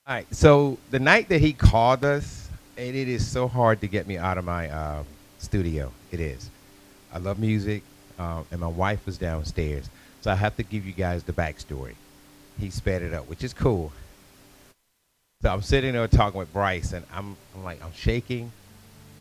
All 0.05 0.15
right. 0.15 0.35
So 0.35 0.77
the 0.91 0.99
night 0.99 1.29
that 1.29 1.39
he 1.39 1.53
called 1.53 2.03
us, 2.03 2.49
and 2.77 2.93
it 2.93 3.07
is 3.07 3.25
so 3.25 3.47
hard 3.47 3.79
to 3.79 3.87
get 3.87 4.05
me 4.05 4.17
out 4.17 4.37
of 4.37 4.43
my 4.43 4.69
um, 4.71 5.05
studio. 5.39 5.93
It 6.11 6.19
is. 6.19 6.49
I 7.13 7.19
love 7.19 7.39
music, 7.39 7.81
um, 8.19 8.45
and 8.51 8.59
my 8.59 8.67
wife 8.67 9.05
was 9.05 9.17
downstairs, 9.17 9.89
so 10.21 10.31
I 10.31 10.35
have 10.35 10.55
to 10.57 10.63
give 10.63 10.85
you 10.85 10.93
guys 10.93 11.23
the 11.23 11.33
backstory. 11.33 11.95
He 12.59 12.69
sped 12.69 13.01
it 13.01 13.13
up, 13.13 13.27
which 13.27 13.43
is 13.43 13.53
cool. 13.53 13.91
So 15.41 15.51
I'm 15.51 15.61
sitting 15.61 15.93
there 15.93 16.07
talking 16.07 16.39
with 16.39 16.51
Bryce, 16.53 16.93
and 16.93 17.05
I'm, 17.13 17.35
I'm 17.53 17.63
like, 17.63 17.83
I'm 17.83 17.93
shaking, 17.93 18.51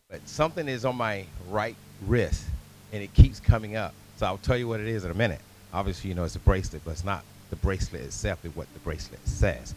but 0.09 0.27
something 0.29 0.69
is 0.69 0.85
on 0.85 0.97
my 0.97 1.27
right 1.51 1.77
wrist, 2.07 2.45
and 2.93 3.03
it 3.03 3.13
keeps 3.15 3.41
coming 3.41 3.77
up. 3.77 3.95
So 4.17 4.27
I'll 4.27 4.39
tell 4.39 4.57
you 4.57 4.69
what 4.69 4.81
it 4.81 4.87
is 4.87 5.05
in 5.05 5.11
a 5.11 5.15
minute. 5.15 5.41
Obviously, 5.73 6.09
you 6.09 6.15
know 6.15 6.25
it's 6.25 6.37
a 6.37 6.41
bracelet, 6.41 6.83
but 6.85 6.93
it's 6.93 7.05
not 7.05 7.25
the 7.51 7.57
bracelet 7.57 8.03
itself, 8.03 8.45
it's 8.45 8.55
what 8.57 8.73
the 8.75 8.81
bracelet 8.81 9.27
says. 9.27 9.75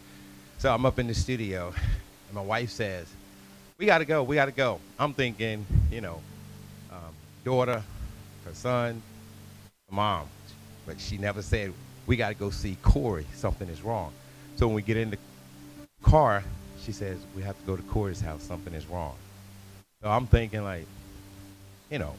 So 0.58 0.72
I'm 0.72 0.86
up 0.86 0.98
in 0.98 1.06
the 1.06 1.14
studio, 1.14 1.72
and 1.74 2.34
my 2.34 2.40
wife 2.40 2.70
says, 2.70 3.06
"We 3.78 3.86
got 3.86 3.98
to 3.98 4.04
go. 4.04 4.22
We 4.22 4.36
got 4.36 4.46
to 4.46 4.52
go." 4.52 4.80
I'm 4.98 5.12
thinking, 5.12 5.66
you 5.90 6.00
know, 6.00 6.20
um, 6.90 7.14
daughter, 7.44 7.82
her 8.48 8.54
son, 8.54 9.02
mom, 9.90 10.26
but 10.86 11.00
she 11.00 11.18
never 11.18 11.42
said, 11.42 11.72
"We 12.06 12.16
got 12.16 12.28
to 12.28 12.34
go 12.34 12.50
see 12.50 12.76
Corey. 12.82 13.26
Something 13.34 13.68
is 13.68 13.82
wrong." 13.82 14.12
So 14.56 14.66
when 14.66 14.74
we 14.74 14.82
get 14.82 14.96
in 14.96 15.10
the 15.10 15.18
car, 16.02 16.42
she 16.82 16.92
says, 16.92 17.18
"We 17.36 17.42
have 17.42 17.58
to 17.58 17.64
go 17.64 17.76
to 17.76 17.82
Corey's 17.82 18.20
house. 18.20 18.42
Something 18.42 18.74
is 18.74 18.86
wrong." 18.86 19.14
So 20.02 20.08
I'm 20.08 20.26
thinking, 20.26 20.64
like, 20.64 20.86
you 21.90 21.98
know, 21.98 22.14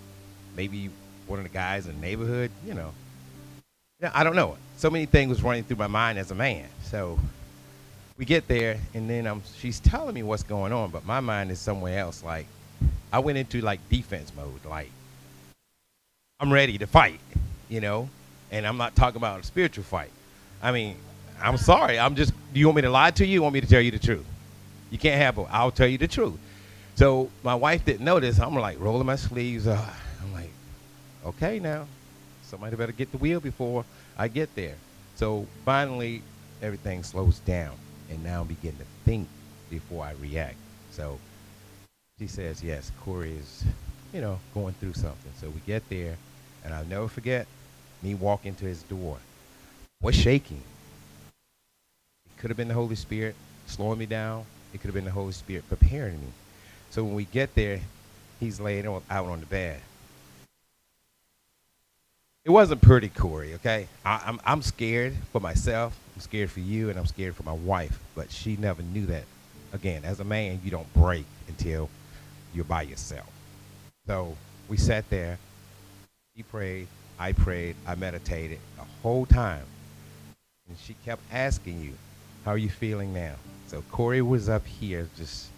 maybe 0.56 0.89
one 1.28 1.39
of 1.39 1.44
the 1.44 1.50
guys 1.50 1.88
in 1.88 1.96
the 1.96 2.02
neighborhood, 2.02 2.52
you 2.65 2.74
know. 2.74 2.94
I 4.13 4.24
don't 4.24 4.36
know. 4.36 4.58
So 4.78 4.89
many 4.89 5.06
things 5.06 5.30
was 5.30 5.44
running 5.44 5.63
through 5.63 5.78
my 5.78 5.88
mind 5.88 6.18
as 6.20 6.32
a 6.32 6.36
man. 6.36 6.68
So 6.84 7.20
we 8.18 8.26
get 8.26 8.48
there, 8.48 8.80
and 8.94 9.10
then 9.10 9.28
um, 9.28 9.42
she's 9.58 9.80
telling 9.80 10.13
me 10.13 10.24
what's 10.24 10.44
going 10.44 10.74
on, 10.74 10.89
but 10.89 11.06
my 11.06 11.20
mind 11.20 11.52
is 11.52 11.60
somewhere 11.60 12.00
else. 12.00 12.24
Like, 12.24 12.48
I 13.12 13.20
went 13.20 13.38
into 13.38 13.62
like 13.62 13.80
defense 13.89 14.32
mode. 14.36 14.63
Like, 14.65 14.92
I'm 16.41 16.54
ready 16.54 16.78
to 16.78 16.88
fight, 16.88 17.19
you 17.67 17.82
know, 17.82 18.08
and 18.49 18.65
I'm 18.65 18.78
not 18.78 18.95
talking 18.95 19.17
about 19.17 19.41
a 19.41 19.43
spiritual 19.43 19.84
fight. 19.84 20.12
I 20.62 20.71
mean, 20.71 20.95
I'm 21.41 21.58
sorry. 21.58 21.99
I'm 21.99 22.15
just. 22.15 22.32
Do 22.54 22.60
you 22.62 22.67
want 22.67 22.78
me 22.78 22.82
to 22.84 22.89
lie 22.89 23.12
to 23.12 23.25
you? 23.25 23.34
You 23.34 23.41
want 23.41 23.54
me 23.54 23.62
to 23.62 23.67
tell 23.67 23.82
you 23.82 23.91
the 23.91 23.99
truth? 23.99 24.25
You 24.89 24.97
can't 24.97 25.21
have 25.21 25.36
both. 25.36 25.49
I'll 25.52 25.71
tell 25.71 25.88
you 25.88 25.97
the 25.97 26.08
truth. 26.08 26.39
So 26.95 27.30
my 27.43 27.56
wife 27.56 27.84
didn't 27.84 28.06
notice. 28.06 28.39
I'm 28.39 28.56
like 28.56 28.80
rolling 28.80 29.06
my 29.06 29.17
sleeves. 29.17 29.67
Uh, 29.67 29.86
I'm 30.21 30.34
like, 30.34 30.49
okay 31.25 31.60
now, 31.60 31.88
somebody 32.43 32.78
better 32.78 32.93
get 32.93 33.12
the 33.12 33.17
wheel 33.17 33.41
before 33.41 33.84
I 34.17 34.30
get 34.30 34.54
there. 34.56 34.75
So 35.15 35.45
finally, 35.65 36.21
everything 36.62 37.04
slows 37.04 37.39
down, 37.39 37.75
and 38.10 38.23
now 38.23 38.41
I'm 38.41 38.47
beginning 38.47 38.78
to 38.80 38.86
think 39.04 39.28
before 39.69 40.06
I 40.06 40.13
react. 40.21 40.56
So 40.91 41.19
she 42.17 42.28
says, 42.28 42.63
yes, 42.63 42.93
Corey 43.02 43.34
is, 43.34 43.65
you 44.13 44.21
know, 44.21 44.39
going 44.54 44.73
through 44.75 44.93
something. 44.93 45.32
So 45.39 45.49
we 45.49 45.60
get 45.67 45.88
there, 45.89 46.15
and 46.63 46.74
I'll 46.74 46.86
never 46.86 47.08
forget 47.08 47.48
me 48.02 48.15
walking 48.15 48.56
to 48.56 48.65
his 48.65 48.84
door. 48.84 49.17
Was 50.02 50.15
shaking. 50.15 50.62
It 52.26 52.39
could 52.39 52.50
have 52.50 52.58
been 52.58 52.69
the 52.69 52.74
Holy 52.74 52.95
Spirit 52.95 53.36
slowing 53.67 54.00
me 54.00 54.06
down. 54.06 54.45
It 54.74 54.80
could 54.82 54.88
have 54.88 54.95
been 54.95 55.06
the 55.06 55.12
Holy 55.12 55.34
Spirit 55.34 55.67
preparing 55.67 56.19
me. 56.19 56.28
So 56.89 57.04
when 57.04 57.15
we 57.15 57.26
get 57.26 57.54
there, 57.56 57.82
he's 58.39 58.60
laying 58.60 58.86
out 58.88 59.04
on 59.10 59.39
the 59.39 59.45
bed. 59.45 59.82
It 62.45 62.52
wasn't 62.52 62.82
pretty, 62.82 63.10
Corey, 63.10 63.54
okay? 63.56 63.88
I, 64.06 64.24
I'm, 64.26 64.39
I'm 64.45 64.62
scared 64.62 65.13
for 65.32 65.41
myself. 65.41 66.00
I'm 66.15 66.22
scared 66.22 66.50
for 66.50 66.62
you, 66.62 66.89
and 66.89 66.98
I'm 66.98 67.06
scared 67.06 67.36
for 67.36 67.43
my 67.43 67.54
wife. 67.54 68.00
But 68.15 68.32
she 68.32 68.56
never 68.56 68.82
knew 68.82 69.06
that. 69.08 69.26
Again, 69.74 70.04
as 70.06 70.19
a 70.19 70.24
man, 70.24 70.60
you 70.63 70.72
don't 70.72 70.91
break 70.93 71.26
until 71.48 71.89
you're 72.54 72.65
by 72.65 72.84
yourself. 72.84 73.30
So 74.08 74.36
we 74.67 74.78
sat 74.78 75.08
there. 75.10 75.38
He 76.39 76.43
prayed. 76.43 76.88
I 77.19 77.34
prayed. 77.34 77.75
I 77.86 77.95
meditated 77.95 78.60
the 78.78 78.86
whole 79.04 79.25
time. 79.25 79.65
And 80.69 80.78
she 80.78 80.95
kept 81.04 81.21
asking 81.34 81.82
you, 81.82 81.95
How 82.45 82.52
are 82.52 82.58
you 82.58 82.69
feeling 82.69 83.13
now? 83.13 83.36
So 83.67 83.84
Corey 83.91 84.21
was 84.21 84.47
up 84.47 84.65
here 84.65 85.10
just 85.17 85.49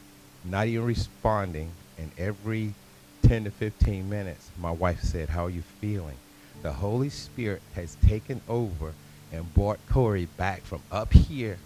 not 0.44 0.66
even 0.66 0.84
responding. 0.84 1.70
And 2.00 2.10
every 2.18 2.74
10 3.22 3.44
to 3.44 3.52
15 3.52 4.10
minutes, 4.10 4.50
my 4.60 4.72
wife 4.72 5.02
said, 5.02 5.30
How 5.30 5.46
are 5.46 5.52
you 5.52 5.62
feeling? 5.62 6.18
The 6.64 6.74
Holy 6.74 7.10
Spirit 7.10 7.62
has 7.76 7.94
taken 8.08 8.42
over 8.50 8.94
and 9.32 9.54
brought 9.54 9.78
Corey 9.88 10.26
back 10.36 10.64
from 10.64 10.82
up 10.92 11.14
here. 11.14 11.60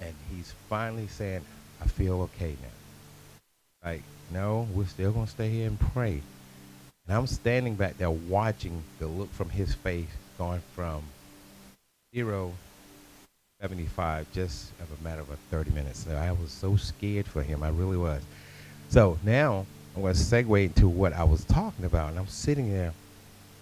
And 0.00 0.14
he's 0.34 0.54
finally 0.70 1.08
saying, 1.08 1.42
I 1.82 1.86
feel 1.86 2.22
okay 2.22 2.56
now. 2.62 3.90
Like, 3.90 4.02
no, 4.32 4.66
we're 4.72 4.86
still 4.86 5.12
going 5.12 5.26
to 5.26 5.30
stay 5.30 5.50
here 5.50 5.66
and 5.66 5.78
pray. 5.78 6.22
And 7.06 7.16
I'm 7.16 7.26
standing 7.26 7.74
back 7.74 7.98
there 7.98 8.10
watching 8.10 8.82
the 8.98 9.06
look 9.06 9.32
from 9.32 9.50
his 9.50 9.74
face 9.74 10.08
going 10.38 10.62
from 10.74 11.02
zero 12.14 12.52
75 13.60 14.26
just 14.32 14.72
of 14.80 14.88
a 14.98 15.04
matter 15.04 15.20
of 15.20 15.30
a 15.30 15.36
30 15.50 15.70
minutes. 15.72 16.04
So 16.04 16.14
I 16.14 16.32
was 16.32 16.50
so 16.50 16.76
scared 16.76 17.26
for 17.26 17.42
him. 17.42 17.62
I 17.62 17.68
really 17.68 17.96
was. 17.96 18.22
So 18.88 19.18
now 19.22 19.66
I'm 19.94 20.02
going 20.02 20.14
to 20.14 20.20
segue 20.20 20.64
into 20.64 20.88
what 20.88 21.12
I 21.12 21.24
was 21.24 21.44
talking 21.44 21.84
about. 21.84 22.10
And 22.10 22.18
I'm 22.18 22.26
sitting 22.26 22.72
there 22.72 22.92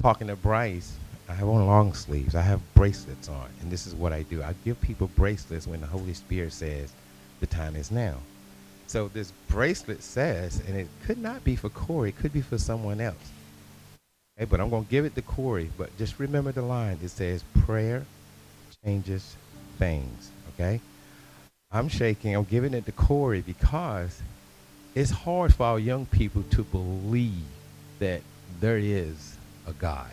talking 0.00 0.28
to 0.28 0.37
Bryce. 0.37 0.96
I 1.28 1.35
have 1.35 1.48
on 1.48 1.66
long 1.66 1.94
sleeves. 1.94 2.35
I 2.35 2.42
have 2.42 2.61
bracelets 2.74 3.28
on. 3.28 3.48
And 3.61 3.70
this 3.70 3.87
is 3.87 3.94
what 3.94 4.12
I 4.12 4.22
do. 4.22 4.42
I 4.42 4.55
give 4.64 4.81
people 4.81 5.09
bracelets 5.16 5.66
when 5.66 5.81
the 5.81 5.87
Holy 5.87 6.14
Spirit 6.14 6.52
says 6.52 6.92
the 7.40 7.46
time 7.46 7.76
is 7.76 7.90
now. 7.90 8.16
So 8.92 9.09
this 9.09 9.33
bracelet 9.48 10.02
says, 10.02 10.61
and 10.68 10.76
it 10.76 10.87
could 11.07 11.16
not 11.16 11.43
be 11.45 11.57
for 11.57 11.70
Corey, 11.70 12.11
it 12.11 12.18
could 12.18 12.34
be 12.34 12.43
for 12.43 12.59
someone 12.59 13.01
else. 13.01 13.16
Okay, 14.36 14.45
but 14.45 14.61
I'm 14.61 14.68
going 14.68 14.84
to 14.84 14.90
give 14.90 15.07
it 15.07 15.14
to 15.14 15.22
Corey. 15.22 15.70
But 15.78 15.97
just 15.97 16.18
remember 16.18 16.53
the 16.53 16.61
line. 16.61 16.99
It 17.03 17.09
says, 17.09 17.43
prayer 17.64 18.05
changes 18.84 19.34
things. 19.78 20.30
Okay? 20.53 20.78
I'm 21.70 21.88
shaking. 21.88 22.36
I'm 22.36 22.45
giving 22.45 22.74
it 22.74 22.84
to 22.84 22.93
Corey 22.93 23.40
because 23.40 24.20
it's 24.95 25.11
hard 25.11 25.55
for 25.55 25.64
our 25.64 25.78
young 25.78 26.05
people 26.05 26.43
to 26.51 26.62
believe 26.62 27.47
that 27.99 28.20
there 28.61 28.76
is 28.76 29.38
a 29.66 29.72
God. 29.72 30.11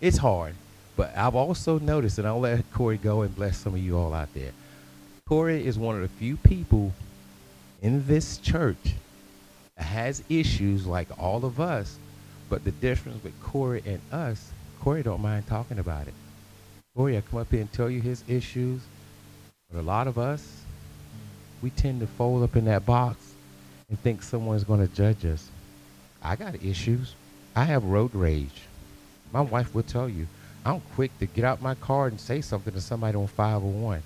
It's 0.00 0.18
hard. 0.18 0.56
But 0.96 1.16
I've 1.16 1.36
also 1.36 1.78
noticed, 1.78 2.18
and 2.18 2.26
I'll 2.26 2.40
let 2.40 2.68
Corey 2.72 2.96
go 2.96 3.22
and 3.22 3.32
bless 3.32 3.58
some 3.58 3.74
of 3.74 3.80
you 3.80 3.96
all 3.96 4.12
out 4.12 4.34
there. 4.34 4.50
Corey 5.28 5.64
is 5.64 5.78
one 5.78 5.94
of 5.94 6.02
the 6.02 6.08
few 6.08 6.36
people 6.36 6.92
in 7.82 8.06
this 8.06 8.38
church 8.38 8.94
has 9.76 10.22
issues 10.28 10.86
like 10.86 11.08
all 11.18 11.44
of 11.44 11.60
us, 11.60 11.98
but 12.48 12.64
the 12.64 12.70
difference 12.70 13.22
with 13.24 13.38
Corey 13.42 13.82
and 13.84 14.00
us, 14.12 14.50
Corey 14.80 15.02
don't 15.02 15.20
mind 15.20 15.46
talking 15.46 15.78
about 15.78 16.06
it. 16.06 16.14
Corey, 16.96 17.16
I 17.16 17.20
come 17.22 17.40
up 17.40 17.50
here 17.50 17.60
and 17.60 17.72
tell 17.72 17.90
you 17.90 18.00
his 18.00 18.22
issues, 18.28 18.80
but 19.70 19.80
a 19.80 19.82
lot 19.82 20.06
of 20.06 20.18
us, 20.18 20.62
we 21.60 21.70
tend 21.70 22.00
to 22.00 22.06
fold 22.06 22.42
up 22.42 22.56
in 22.56 22.64
that 22.66 22.86
box 22.86 23.34
and 23.88 23.98
think 23.98 24.22
someone's 24.22 24.64
going 24.64 24.86
to 24.86 24.94
judge 24.94 25.24
us. 25.24 25.48
I 26.22 26.36
got 26.36 26.62
issues. 26.62 27.14
I 27.56 27.64
have 27.64 27.84
road 27.84 28.14
rage. 28.14 28.62
My 29.32 29.40
wife 29.40 29.74
will 29.74 29.82
tell 29.82 30.08
you, 30.08 30.26
I'm 30.64 30.80
quick 30.94 31.16
to 31.18 31.26
get 31.26 31.44
out 31.44 31.60
my 31.60 31.74
car 31.74 32.06
and 32.06 32.20
say 32.20 32.40
something 32.40 32.72
to 32.72 32.80
somebody 32.80 33.16
on 33.16 33.26
501. 33.26 34.02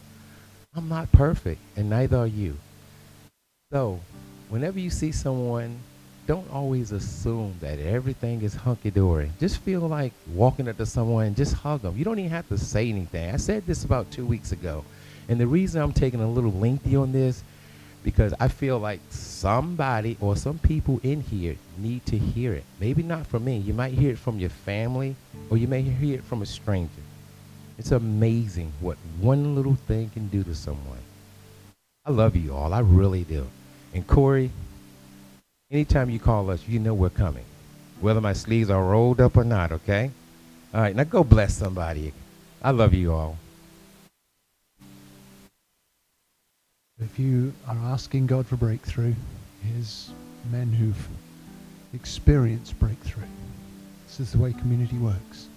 I'm 0.74 0.88
not 0.88 1.12
perfect, 1.12 1.60
and 1.76 1.90
neither 1.90 2.18
are 2.18 2.26
you. 2.26 2.56
So, 3.72 3.98
whenever 4.48 4.78
you 4.78 4.90
see 4.90 5.10
someone, 5.10 5.80
don't 6.28 6.48
always 6.52 6.92
assume 6.92 7.56
that 7.58 7.80
everything 7.80 8.42
is 8.42 8.54
hunky 8.54 8.92
dory. 8.92 9.32
Just 9.40 9.58
feel 9.58 9.80
like 9.80 10.12
walking 10.32 10.68
up 10.68 10.76
to 10.76 10.86
someone 10.86 11.26
and 11.26 11.36
just 11.36 11.52
hug 11.52 11.82
them. 11.82 11.96
You 11.96 12.04
don't 12.04 12.20
even 12.20 12.30
have 12.30 12.48
to 12.50 12.58
say 12.58 12.88
anything. 12.88 13.34
I 13.34 13.38
said 13.38 13.66
this 13.66 13.82
about 13.82 14.08
two 14.12 14.24
weeks 14.24 14.52
ago. 14.52 14.84
And 15.28 15.40
the 15.40 15.48
reason 15.48 15.82
I'm 15.82 15.92
taking 15.92 16.20
a 16.20 16.30
little 16.30 16.52
lengthy 16.52 16.94
on 16.94 17.10
this, 17.10 17.42
because 18.04 18.32
I 18.38 18.46
feel 18.46 18.78
like 18.78 19.00
somebody 19.10 20.16
or 20.20 20.36
some 20.36 20.60
people 20.60 21.00
in 21.02 21.20
here 21.20 21.56
need 21.76 22.06
to 22.06 22.16
hear 22.16 22.52
it. 22.52 22.62
Maybe 22.78 23.02
not 23.02 23.26
from 23.26 23.44
me. 23.44 23.58
You 23.58 23.74
might 23.74 23.94
hear 23.94 24.12
it 24.12 24.18
from 24.18 24.38
your 24.38 24.50
family, 24.50 25.16
or 25.50 25.56
you 25.56 25.66
may 25.66 25.82
hear 25.82 26.18
it 26.18 26.24
from 26.24 26.40
a 26.40 26.46
stranger. 26.46 27.02
It's 27.78 27.90
amazing 27.90 28.72
what 28.78 28.96
one 29.20 29.56
little 29.56 29.74
thing 29.74 30.10
can 30.10 30.28
do 30.28 30.44
to 30.44 30.54
someone. 30.54 31.00
I 32.06 32.12
love 32.12 32.36
you 32.36 32.54
all. 32.54 32.72
I 32.72 32.78
really 32.80 33.24
do. 33.24 33.48
And 33.92 34.06
Corey, 34.06 34.52
anytime 35.72 36.08
you 36.08 36.20
call 36.20 36.50
us, 36.50 36.62
you 36.68 36.78
know 36.78 36.94
we're 36.94 37.10
coming. 37.10 37.44
Whether 38.00 38.20
my 38.20 38.32
sleeves 38.32 38.70
are 38.70 38.84
rolled 38.84 39.20
up 39.20 39.36
or 39.36 39.42
not, 39.42 39.72
okay? 39.72 40.12
All 40.72 40.82
right, 40.82 40.94
now 40.94 41.02
go 41.02 41.24
bless 41.24 41.56
somebody. 41.56 42.12
I 42.62 42.70
love 42.70 42.94
you 42.94 43.12
all. 43.12 43.36
If 47.00 47.18
you 47.18 47.52
are 47.66 47.76
asking 47.76 48.26
God 48.26 48.46
for 48.46 48.56
breakthrough, 48.56 49.14
here's 49.64 50.10
men 50.50 50.72
who've 50.72 51.08
experienced 51.92 52.78
breakthrough. 52.78 53.24
This 54.06 54.20
is 54.20 54.32
the 54.32 54.38
way 54.38 54.52
community 54.52 54.96
works. 54.96 55.48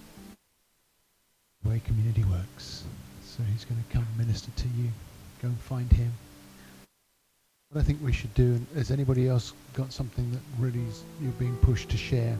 The 1.62 1.70
way 1.70 1.80
community 1.84 2.24
works. 2.24 2.82
So 3.24 3.44
he's 3.52 3.64
going 3.64 3.82
to 3.82 3.92
come 3.92 4.06
minister 4.18 4.50
to 4.56 4.68
you. 4.76 4.88
Go 5.40 5.48
and 5.48 5.60
find 5.60 5.90
him. 5.92 6.12
What 7.72 7.82
I 7.82 7.84
think 7.84 8.00
we 8.02 8.12
should 8.12 8.34
do, 8.34 8.60
has 8.74 8.90
anybody 8.90 9.28
else 9.28 9.52
got 9.74 9.92
something 9.92 10.28
that 10.32 10.40
really 10.58 10.84
you're 11.22 11.30
being 11.38 11.56
pushed 11.58 11.88
to 11.90 11.96
share 11.96 12.36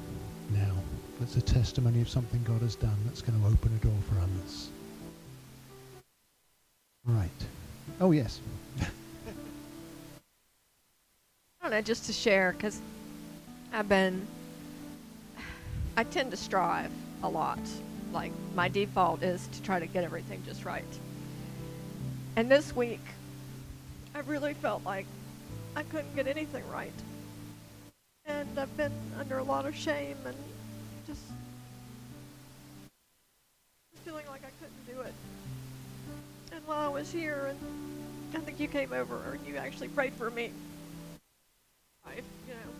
now? 0.53 0.74
That's 1.20 1.37
a 1.37 1.41
testimony 1.41 2.01
of 2.01 2.09
something 2.09 2.43
God 2.43 2.62
has 2.62 2.74
done 2.74 2.97
that's 3.05 3.22
going 3.22 3.41
to 3.41 3.47
open 3.47 3.72
a 3.72 3.78
door 3.78 3.95
for 4.09 4.18
others. 4.18 4.70
Right. 7.05 7.31
Oh, 8.01 8.11
yes. 8.11 8.41
I 8.81 8.85
don't 11.62 11.70
know, 11.70 11.81
just 11.81 12.07
to 12.07 12.12
share, 12.12 12.51
because 12.51 12.81
I've 13.72 13.89
been, 13.89 14.26
I 15.97 16.03
tend 16.03 16.33
to 16.33 16.37
strive 16.37 16.91
a 17.22 17.28
lot. 17.28 17.61
Like, 18.12 18.33
my 18.57 18.68
default 18.68 19.22
is 19.22 19.47
to 19.47 19.62
try 19.62 19.78
to 19.78 19.87
get 19.87 20.03
everything 20.03 20.43
just 20.45 20.64
right. 20.64 20.83
And 22.35 22.51
this 22.51 22.74
week, 22.74 23.05
I 24.12 24.18
really 24.20 24.55
felt 24.55 24.85
like 24.85 25.07
I 25.76 25.82
couldn't 25.84 26.14
get 26.14 26.26
anything 26.26 26.68
right. 26.70 26.92
And 28.26 28.58
I've 28.58 28.76
been 28.76 28.92
under 29.18 29.38
a 29.38 29.42
lot 29.42 29.66
of 29.66 29.74
shame 29.76 30.16
and 30.26 30.36
just 31.06 31.22
feeling 34.04 34.26
like 34.28 34.42
I 34.44 34.50
couldn't 34.60 34.86
do 34.86 35.00
it. 35.02 35.14
And 36.52 36.66
while 36.66 36.78
I 36.78 36.88
was 36.88 37.12
here, 37.12 37.46
and 37.48 37.58
I 38.34 38.38
think 38.44 38.60
you 38.60 38.68
came 38.68 38.92
over, 38.92 39.14
or 39.14 39.38
you 39.46 39.56
actually 39.56 39.88
prayed 39.88 40.12
for 40.14 40.30
me. 40.30 40.50
Right, 42.06 42.24
you 42.48 42.54
know. 42.54 42.70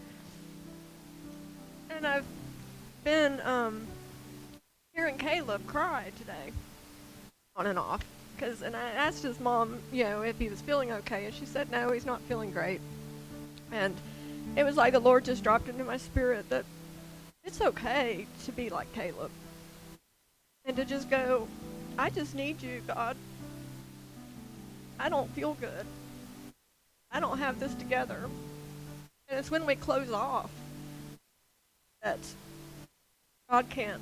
And 1.97 2.07
I've 2.07 2.25
been 3.05 3.41
um, 3.43 3.87
hearing 4.95 5.19
Caleb 5.19 5.67
cry 5.67 6.11
today, 6.19 6.53
on 7.57 7.67
and 7.67 7.79
off. 7.79 8.05
Cause, 8.41 8.63
and 8.63 8.75
I 8.75 8.89
asked 8.93 9.23
his 9.23 9.39
mom, 9.39 9.79
you 9.93 10.05
know, 10.05 10.23
if 10.23 10.39
he 10.39 10.49
was 10.49 10.63
feeling 10.63 10.91
okay, 10.93 11.27
and 11.27 11.35
she 11.35 11.45
said 11.45 11.71
no, 11.71 11.93
he's 11.93 12.07
not 12.07 12.23
feeling 12.23 12.51
great. 12.51 12.81
And 13.71 13.95
it 14.57 14.65
was 14.65 14.79
like 14.79 14.95
the 14.95 14.99
Lord 14.99 15.27
just 15.27 15.45
dropped 15.45 15.69
into 15.69 15.85
my 15.85 15.99
spirit 15.99 16.49
that 16.49 16.65
it's 17.45 17.61
okay 17.61 18.27
to 18.47 18.53
be 18.53 18.71
like 18.71 18.91
Caleb. 18.95 19.31
And 20.65 20.75
to 20.77 20.87
just 20.87 21.11
go, 21.11 21.49
I 21.99 22.09
just 22.09 22.35
need 22.35 22.63
you, 22.63 22.81
God. 22.87 23.15
I 24.99 25.11
don't 25.11 25.31
feel 25.33 25.53
good. 25.61 25.85
I 27.13 27.21
don't 27.21 27.39
have 27.39 27.61
this 27.61 27.75
together. 27.75 28.21
And 29.29 29.39
it's 29.39 29.51
when 29.51 29.67
we 29.67 29.75
close 29.75 30.11
off 30.11 30.51
that 32.03 32.19
God 33.51 33.69
can 33.69 34.01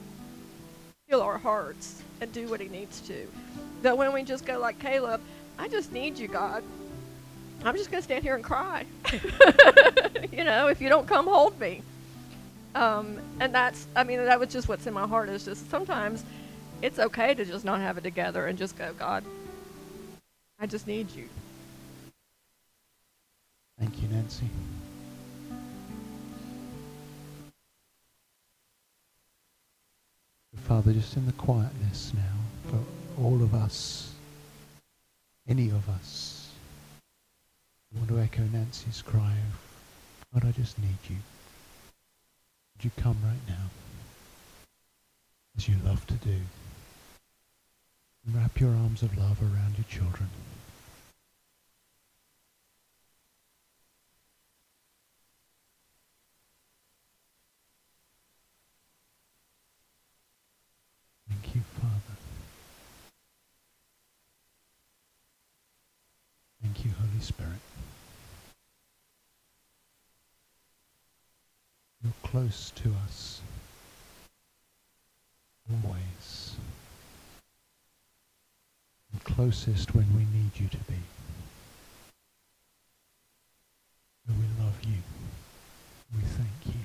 heal 1.09 1.21
our 1.23 1.39
hearts 1.39 2.03
and 2.21 2.31
do 2.33 2.49
what 2.49 2.61
he 2.61 2.69
needs 2.69 3.01
to. 3.01 3.27
That 3.83 3.97
when 3.97 4.13
we 4.13 4.23
just 4.23 4.45
go 4.45 4.59
like 4.59 4.79
Caleb, 4.79 5.23
I 5.59 5.67
just 5.69 5.91
need 5.91 6.19
you, 6.19 6.29
God. 6.29 6.63
I'm 7.65 7.77
just 7.77 7.91
going 7.91 8.01
to 8.01 8.05
stand 8.05 8.23
here 8.23 8.35
and 8.35 8.45
cry. 8.45 8.85
you 10.33 10.45
know, 10.45 10.69
if 10.69 10.81
you 10.81 10.89
don't 10.89 11.09
come 11.09 11.27
hold 11.27 11.59
me. 11.59 11.83
Um, 12.75 13.19
and 13.41 13.55
that's, 13.55 13.87
I 13.97 14.05
mean, 14.05 14.25
that 14.25 14.39
was 14.39 14.51
just 14.51 14.69
what's 14.69 14.87
in 14.87 14.93
my 14.93 15.07
heart 15.07 15.31
is 15.31 15.47
just 15.47 15.69
sometimes 15.71 16.23
it's 16.83 16.99
okay 16.99 17.35
to 17.35 17.45
just 17.45 17.65
not 17.65 17.81
have 17.81 17.97
it 17.97 18.03
together 18.03 18.47
and 18.47 18.59
just 18.59 18.77
go, 18.77 18.93
God, 18.93 19.25
I 20.61 20.67
just 20.67 20.87
need 20.87 21.11
you. 21.17 21.29
Thank 23.79 24.03
you, 24.03 24.09
Nancy. 24.09 24.47
Father, 30.69 30.93
just 30.93 31.17
in 31.17 31.25
the 31.25 31.33
quietness 31.33 32.13
now, 32.15 32.71
for 32.71 32.79
all 33.23 33.43
of 33.43 33.55
us, 33.55 34.13
any 35.49 35.71
of 35.71 35.89
us, 35.89 36.51
I 37.91 37.97
want 37.99 38.11
to 38.11 38.19
echo 38.21 38.43
Nancy's 38.43 39.01
cry 39.01 39.33
of, 39.33 40.43
God, 40.43 40.47
I 40.47 40.53
just 40.53 40.79
need 40.79 40.99
you. 41.09 41.17
Would 42.77 42.85
you 42.85 42.91
come 42.99 43.17
right 43.25 43.49
now, 43.49 43.71
as 45.57 45.67
you 45.67 45.77
love 45.87 46.07
to 46.09 46.15
do, 46.15 46.37
and 48.27 48.37
wrap 48.37 48.61
your 48.61 48.71
arms 48.71 49.03
of 49.03 49.17
love 49.17 49.41
around 49.41 49.77
your 49.79 49.87
children. 49.89 50.29
Thank 61.29 61.55
you, 61.55 61.63
Father. 61.81 62.17
Thank 66.63 66.85
you, 66.85 66.91
Holy 67.19 67.27
Spirit. 67.27 67.53
You're 72.05 72.13
close 72.23 72.71
to 72.77 72.95
us 73.05 73.41
always. 75.69 76.55
And 79.13 79.25
closest 79.25 79.95
when 79.97 80.07
we 80.15 80.21
need 80.21 80.53
you 80.55 80.69
to 80.69 80.77
be. 80.77 80.95
So 84.27 84.35
we 84.35 84.65
love 84.65 84.79
you. 84.85 85.03
We 86.15 86.23
thank 86.23 86.67
you. 86.67 86.85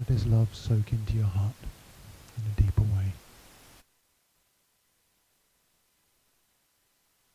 Let 0.00 0.09
his 0.20 0.30
love 0.30 0.54
soak 0.54 0.92
into 0.92 1.14
your 1.14 1.24
heart 1.24 1.54
in 2.36 2.42
a 2.52 2.60
deeper 2.60 2.82
way. 2.82 3.12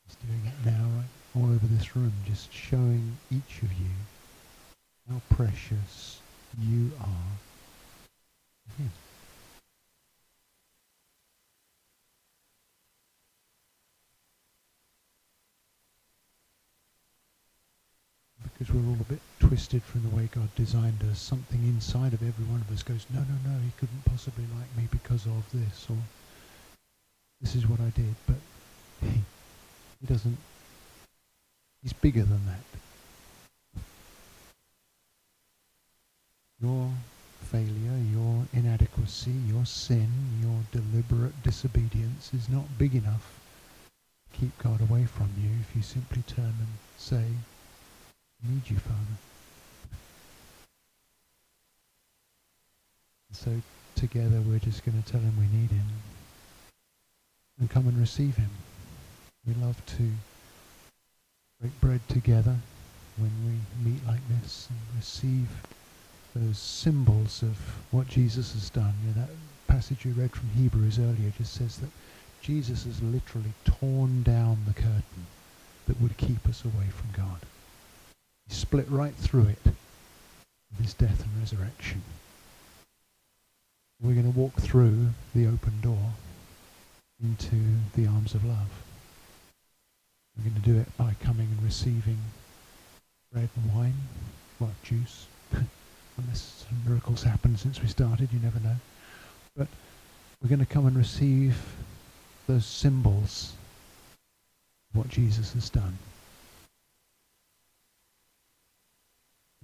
He's 0.05 0.15
doing 0.17 0.41
it 0.45 0.65
now, 0.65 0.86
right 0.95 1.05
all 1.36 1.51
over 1.51 1.65
this 1.65 1.95
room, 1.95 2.13
just 2.27 2.53
showing 2.53 3.17
each 3.31 3.63
of 3.63 3.73
you 3.73 3.89
how 5.09 5.19
precious 5.36 6.19
you 6.61 6.91
are 7.01 7.36
because 18.57 18.73
we're 18.73 18.87
all 18.89 18.97
a 19.01 19.11
bit 19.11 19.19
twisted 19.39 19.83
from 19.83 20.03
the 20.03 20.15
way 20.15 20.29
God 20.33 20.47
designed 20.55 21.03
us. 21.11 21.19
Something 21.19 21.61
inside 21.65 22.13
of 22.13 22.21
every 22.21 22.45
one 22.45 22.61
of 22.61 22.71
us 22.71 22.83
goes, 22.83 23.05
no, 23.13 23.19
no, 23.19 23.51
no, 23.51 23.59
he 23.59 23.71
couldn't 23.77 24.05
possibly 24.05 24.45
like 24.57 24.77
me 24.77 24.87
because 24.89 25.25
of 25.25 25.43
this, 25.53 25.87
or 25.89 25.97
this 27.41 27.55
is 27.55 27.67
what 27.67 27.81
I 27.81 27.89
did. 27.89 28.15
But 28.25 28.37
he, 29.01 29.21
he 29.99 30.07
doesn't, 30.07 30.37
he's 31.83 31.93
bigger 31.93 32.23
than 32.23 32.41
that. 32.45 33.81
Your 36.61 36.89
failure, 37.41 37.99
your 38.13 38.45
inadequacy, 38.53 39.33
your 39.47 39.65
sin, 39.65 40.09
your 40.41 40.61
deliberate 40.71 41.43
disobedience 41.43 42.33
is 42.33 42.47
not 42.47 42.77
big 42.77 42.95
enough 42.95 43.37
to 44.31 44.39
keep 44.39 44.57
God 44.59 44.79
away 44.79 45.05
from 45.05 45.29
you 45.37 45.49
if 45.59 45.75
you 45.75 45.81
simply 45.81 46.23
turn 46.25 46.45
and 46.45 46.67
say, 46.97 47.25
need 48.43 48.69
you, 48.69 48.77
Father. 48.77 49.17
So 53.31 53.51
together 53.95 54.41
we're 54.41 54.59
just 54.59 54.86
going 54.86 55.01
to 55.01 55.11
tell 55.11 55.21
him 55.21 55.33
we 55.38 55.57
need 55.57 55.71
him 55.71 55.86
and 57.59 57.69
come 57.69 57.88
and 57.88 57.97
receive 57.97 58.36
him. 58.36 58.49
We 59.45 59.53
love 59.55 59.83
to 59.97 60.11
break 61.61 61.79
bread 61.81 62.01
together 62.09 62.55
when 63.17 63.31
we 63.45 63.89
meet 63.91 64.05
like 64.07 64.21
this 64.41 64.67
and 64.69 64.97
receive 64.97 65.49
those 66.36 66.57
symbols 66.57 67.41
of 67.43 67.57
what 67.91 68.07
Jesus 68.07 68.53
has 68.53 68.69
done. 68.69 68.93
You 69.01 69.09
know, 69.09 69.27
that 69.27 69.29
passage 69.67 70.05
we 70.05 70.11
read 70.11 70.31
from 70.31 70.49
Hebrews 70.49 70.99
earlier 70.99 71.31
just 71.38 71.53
says 71.53 71.77
that 71.77 71.89
Jesus 72.41 72.83
has 72.86 73.01
literally 73.01 73.53
torn 73.63 74.23
down 74.23 74.57
the 74.67 74.73
curtain 74.73 75.25
that 75.88 76.01
would 76.01 76.17
keep 76.17 76.47
us 76.47 76.63
away 76.65 76.88
from 76.89 77.09
God. 77.15 77.39
He 78.47 78.53
split 78.53 78.89
right 78.89 79.15
through 79.15 79.47
it 79.47 79.59
with 79.65 80.79
his 80.79 80.93
death 80.93 81.23
and 81.23 81.39
resurrection. 81.39 82.01
We're 84.01 84.13
going 84.13 84.31
to 84.31 84.39
walk 84.39 84.55
through 84.55 85.09
the 85.33 85.47
open 85.47 85.81
door 85.81 86.11
into 87.23 87.55
the 87.95 88.07
arms 88.07 88.33
of 88.33 88.43
love. 88.43 88.69
We're 90.37 90.49
going 90.49 90.61
to 90.61 90.69
do 90.69 90.77
it 90.77 90.97
by 90.97 91.15
coming 91.21 91.47
and 91.47 91.63
receiving 91.63 92.17
bread 93.31 93.49
and 93.55 93.73
wine, 93.73 93.95
what, 94.59 94.71
juice, 94.83 95.27
unless 96.17 96.65
some 96.67 96.81
miracles 96.85 97.23
happen 97.23 97.57
since 97.57 97.81
we 97.81 97.87
started, 97.87 98.29
you 98.31 98.39
never 98.39 98.59
know. 98.59 98.75
But 99.55 99.67
we're 100.41 100.49
going 100.49 100.59
to 100.59 100.65
come 100.65 100.85
and 100.85 100.97
receive 100.97 101.57
those 102.47 102.65
symbols 102.65 103.53
of 104.91 104.99
what 104.99 105.09
Jesus 105.09 105.53
has 105.53 105.69
done. 105.69 105.97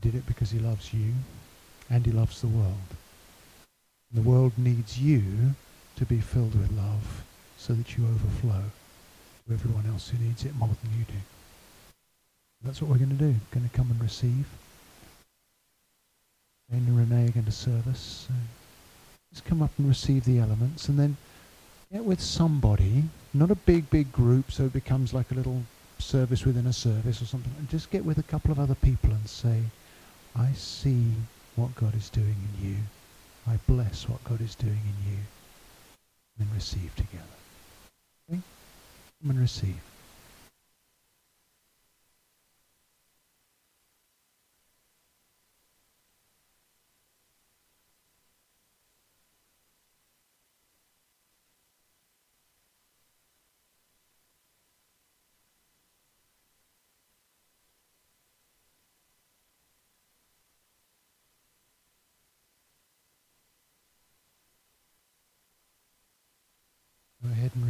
Did 0.01 0.15
it 0.15 0.25
because 0.25 0.51
he 0.51 0.59
loves 0.59 0.93
you 0.93 1.13
and 1.89 2.05
he 2.05 2.11
loves 2.11 2.41
the 2.41 2.47
world. 2.47 2.75
The 4.13 4.21
world 4.21 4.53
needs 4.57 4.99
you 4.99 5.23
to 5.95 6.05
be 6.05 6.19
filled 6.19 6.59
with 6.59 6.71
love 6.71 7.23
so 7.57 7.73
that 7.73 7.97
you 7.97 8.03
overflow 8.05 8.63
to 9.47 9.53
everyone 9.53 9.85
else 9.85 10.09
who 10.09 10.17
needs 10.17 10.45
it 10.45 10.55
more 10.55 10.69
than 10.81 10.97
you 10.97 11.05
do. 11.05 11.21
That's 12.63 12.81
what 12.81 12.91
we're 12.91 12.97
going 12.97 13.09
to 13.09 13.15
do. 13.15 13.27
We're 13.27 13.59
Going 13.59 13.69
to 13.69 13.75
come 13.75 13.89
and 13.91 14.01
receive. 14.01 14.45
And 16.71 16.97
Renee 16.97 17.27
are 17.27 17.31
going 17.31 17.45
to 17.45 17.51
serve 17.51 17.87
us. 17.87 18.27
So 18.27 18.33
just 19.31 19.45
come 19.45 19.61
up 19.61 19.71
and 19.77 19.87
receive 19.87 20.25
the 20.25 20.39
elements 20.39 20.87
and 20.87 20.97
then 20.97 21.17
get 21.91 22.03
with 22.03 22.21
somebody, 22.21 23.03
not 23.33 23.51
a 23.51 23.55
big, 23.55 23.89
big 23.89 24.11
group 24.11 24.51
so 24.51 24.65
it 24.65 24.73
becomes 24.73 25.13
like 25.13 25.31
a 25.31 25.35
little 25.35 25.63
service 25.99 26.45
within 26.45 26.67
a 26.67 26.73
service 26.73 27.21
or 27.21 27.25
something. 27.25 27.53
And 27.57 27.69
just 27.69 27.91
get 27.91 28.05
with 28.05 28.17
a 28.17 28.23
couple 28.23 28.51
of 28.51 28.59
other 28.59 28.75
people 28.75 29.11
and 29.11 29.27
say, 29.27 29.61
I 30.35 30.51
see 30.53 31.11
what 31.55 31.75
God 31.75 31.95
is 31.95 32.09
doing 32.09 32.35
in 32.59 32.69
you. 32.69 32.75
I 33.47 33.57
bless 33.67 34.07
what 34.07 34.23
God 34.23 34.41
is 34.41 34.55
doing 34.55 34.73
in 34.73 35.11
you. 35.11 35.17
And 36.39 36.47
receive 36.55 36.95
together. 36.95 37.37
Okay? 38.31 38.41
Come 39.21 39.31
and 39.31 39.39
receive. 39.39 39.77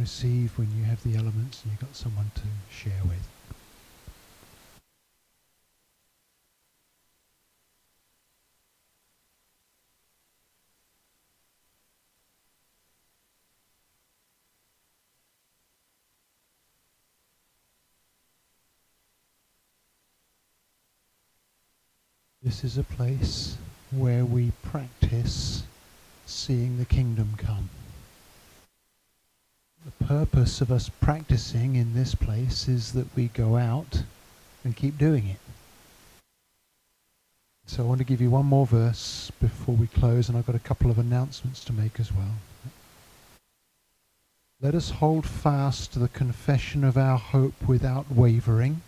Receive 0.02 0.58
when 0.58 0.68
you 0.76 0.82
have 0.82 1.00
the 1.04 1.14
elements 1.14 1.62
and 1.62 1.70
you've 1.70 1.80
got 1.80 1.94
someone 1.94 2.28
to 2.34 2.42
share 2.74 3.04
with. 3.04 3.28
This 22.42 22.64
is 22.64 22.76
a 22.76 22.82
place 22.82 23.56
where 23.92 24.24
we 24.24 24.50
practice 24.64 25.62
seeing 26.26 26.78
the 26.78 26.84
kingdom 26.84 27.34
come. 27.36 27.68
The 29.84 30.04
purpose 30.04 30.60
of 30.60 30.70
us 30.70 30.88
practicing 30.88 31.74
in 31.74 31.92
this 31.92 32.14
place 32.14 32.68
is 32.68 32.92
that 32.92 33.16
we 33.16 33.28
go 33.28 33.56
out 33.56 34.04
and 34.62 34.76
keep 34.76 34.96
doing 34.96 35.26
it. 35.26 35.40
So 37.66 37.82
I 37.82 37.86
want 37.86 37.98
to 37.98 38.04
give 38.04 38.20
you 38.20 38.30
one 38.30 38.46
more 38.46 38.66
verse 38.66 39.32
before 39.40 39.74
we 39.74 39.88
close, 39.88 40.28
and 40.28 40.38
I've 40.38 40.46
got 40.46 40.54
a 40.54 40.60
couple 40.60 40.88
of 40.88 40.98
announcements 40.98 41.64
to 41.64 41.72
make 41.72 41.98
as 41.98 42.12
well. 42.12 42.34
Let 44.60 44.76
us 44.76 44.90
hold 44.90 45.26
fast 45.26 45.92
to 45.92 45.98
the 45.98 46.08
confession 46.08 46.84
of 46.84 46.96
our 46.96 47.18
hope 47.18 47.66
without 47.66 48.08
wavering, 48.08 48.82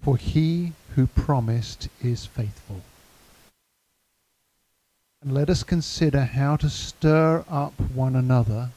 for 0.00 0.16
he 0.16 0.72
who 0.96 1.06
promised 1.06 1.88
is 2.02 2.26
faithful. 2.26 2.80
And 5.22 5.32
let 5.32 5.48
us 5.48 5.62
consider 5.62 6.24
how 6.24 6.56
to 6.56 6.68
stir 6.68 7.44
up 7.48 7.74
one 7.94 8.16
another 8.16 8.70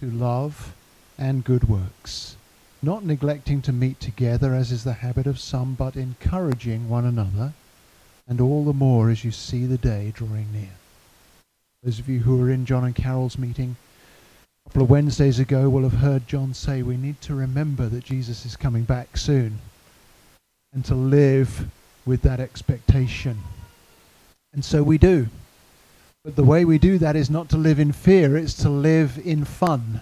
to 0.00 0.10
love 0.10 0.74
and 1.16 1.44
good 1.44 1.68
works, 1.68 2.36
not 2.82 3.04
neglecting 3.04 3.62
to 3.62 3.72
meet 3.72 3.98
together 3.98 4.54
as 4.54 4.70
is 4.70 4.84
the 4.84 4.92
habit 4.92 5.26
of 5.26 5.38
some, 5.38 5.74
but 5.74 5.96
encouraging 5.96 6.88
one 6.88 7.06
another, 7.06 7.54
and 8.28 8.40
all 8.40 8.64
the 8.64 8.72
more 8.74 9.08
as 9.08 9.24
you 9.24 9.30
see 9.30 9.64
the 9.64 9.78
day 9.78 10.12
drawing 10.14 10.52
near. 10.52 10.76
Those 11.82 11.98
of 11.98 12.08
you 12.08 12.20
who 12.20 12.36
were 12.36 12.50
in 12.50 12.66
John 12.66 12.84
and 12.84 12.94
Carol's 12.94 13.38
meeting 13.38 13.76
a 14.66 14.68
couple 14.68 14.82
of 14.82 14.90
Wednesdays 14.90 15.38
ago 15.38 15.70
will 15.70 15.84
have 15.84 16.00
heard 16.00 16.28
John 16.28 16.52
say 16.52 16.82
we 16.82 16.96
need 16.96 17.20
to 17.22 17.34
remember 17.34 17.88
that 17.88 18.04
Jesus 18.04 18.44
is 18.44 18.56
coming 18.56 18.82
back 18.82 19.16
soon 19.16 19.60
and 20.74 20.84
to 20.84 20.94
live 20.94 21.68
with 22.04 22.20
that 22.22 22.40
expectation. 22.40 23.38
And 24.52 24.64
so 24.64 24.82
we 24.82 24.98
do. 24.98 25.28
But 26.26 26.34
the 26.34 26.42
way 26.42 26.64
we 26.64 26.78
do 26.78 26.98
that 26.98 27.14
is 27.14 27.30
not 27.30 27.48
to 27.50 27.56
live 27.56 27.78
in 27.78 27.92
fear, 27.92 28.36
it's 28.36 28.54
to 28.54 28.68
live 28.68 29.16
in 29.24 29.44
fun. 29.44 30.00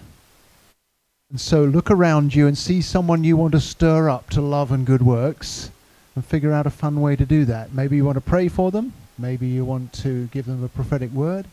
And 1.29 1.39
so 1.39 1.63
look 1.63 1.91
around 1.91 2.33
you 2.33 2.47
and 2.47 2.57
see 2.57 2.81
someone 2.81 3.23
you 3.23 3.37
want 3.37 3.51
to 3.51 3.59
stir 3.59 4.09
up 4.09 4.31
to 4.31 4.41
love 4.41 4.71
and 4.71 4.87
good 4.87 5.03
works 5.03 5.69
and 6.15 6.25
figure 6.25 6.51
out 6.51 6.65
a 6.65 6.71
fun 6.71 6.99
way 6.99 7.15
to 7.15 7.27
do 7.27 7.45
that. 7.45 7.73
Maybe 7.73 7.97
you 7.97 8.05
want 8.05 8.15
to 8.15 8.21
pray 8.21 8.47
for 8.47 8.71
them, 8.71 8.93
maybe 9.19 9.45
you 9.45 9.63
want 9.63 9.93
to 10.01 10.25
give 10.31 10.47
them 10.47 10.63
a 10.63 10.67
prophetic 10.67 11.11
word. 11.11 11.45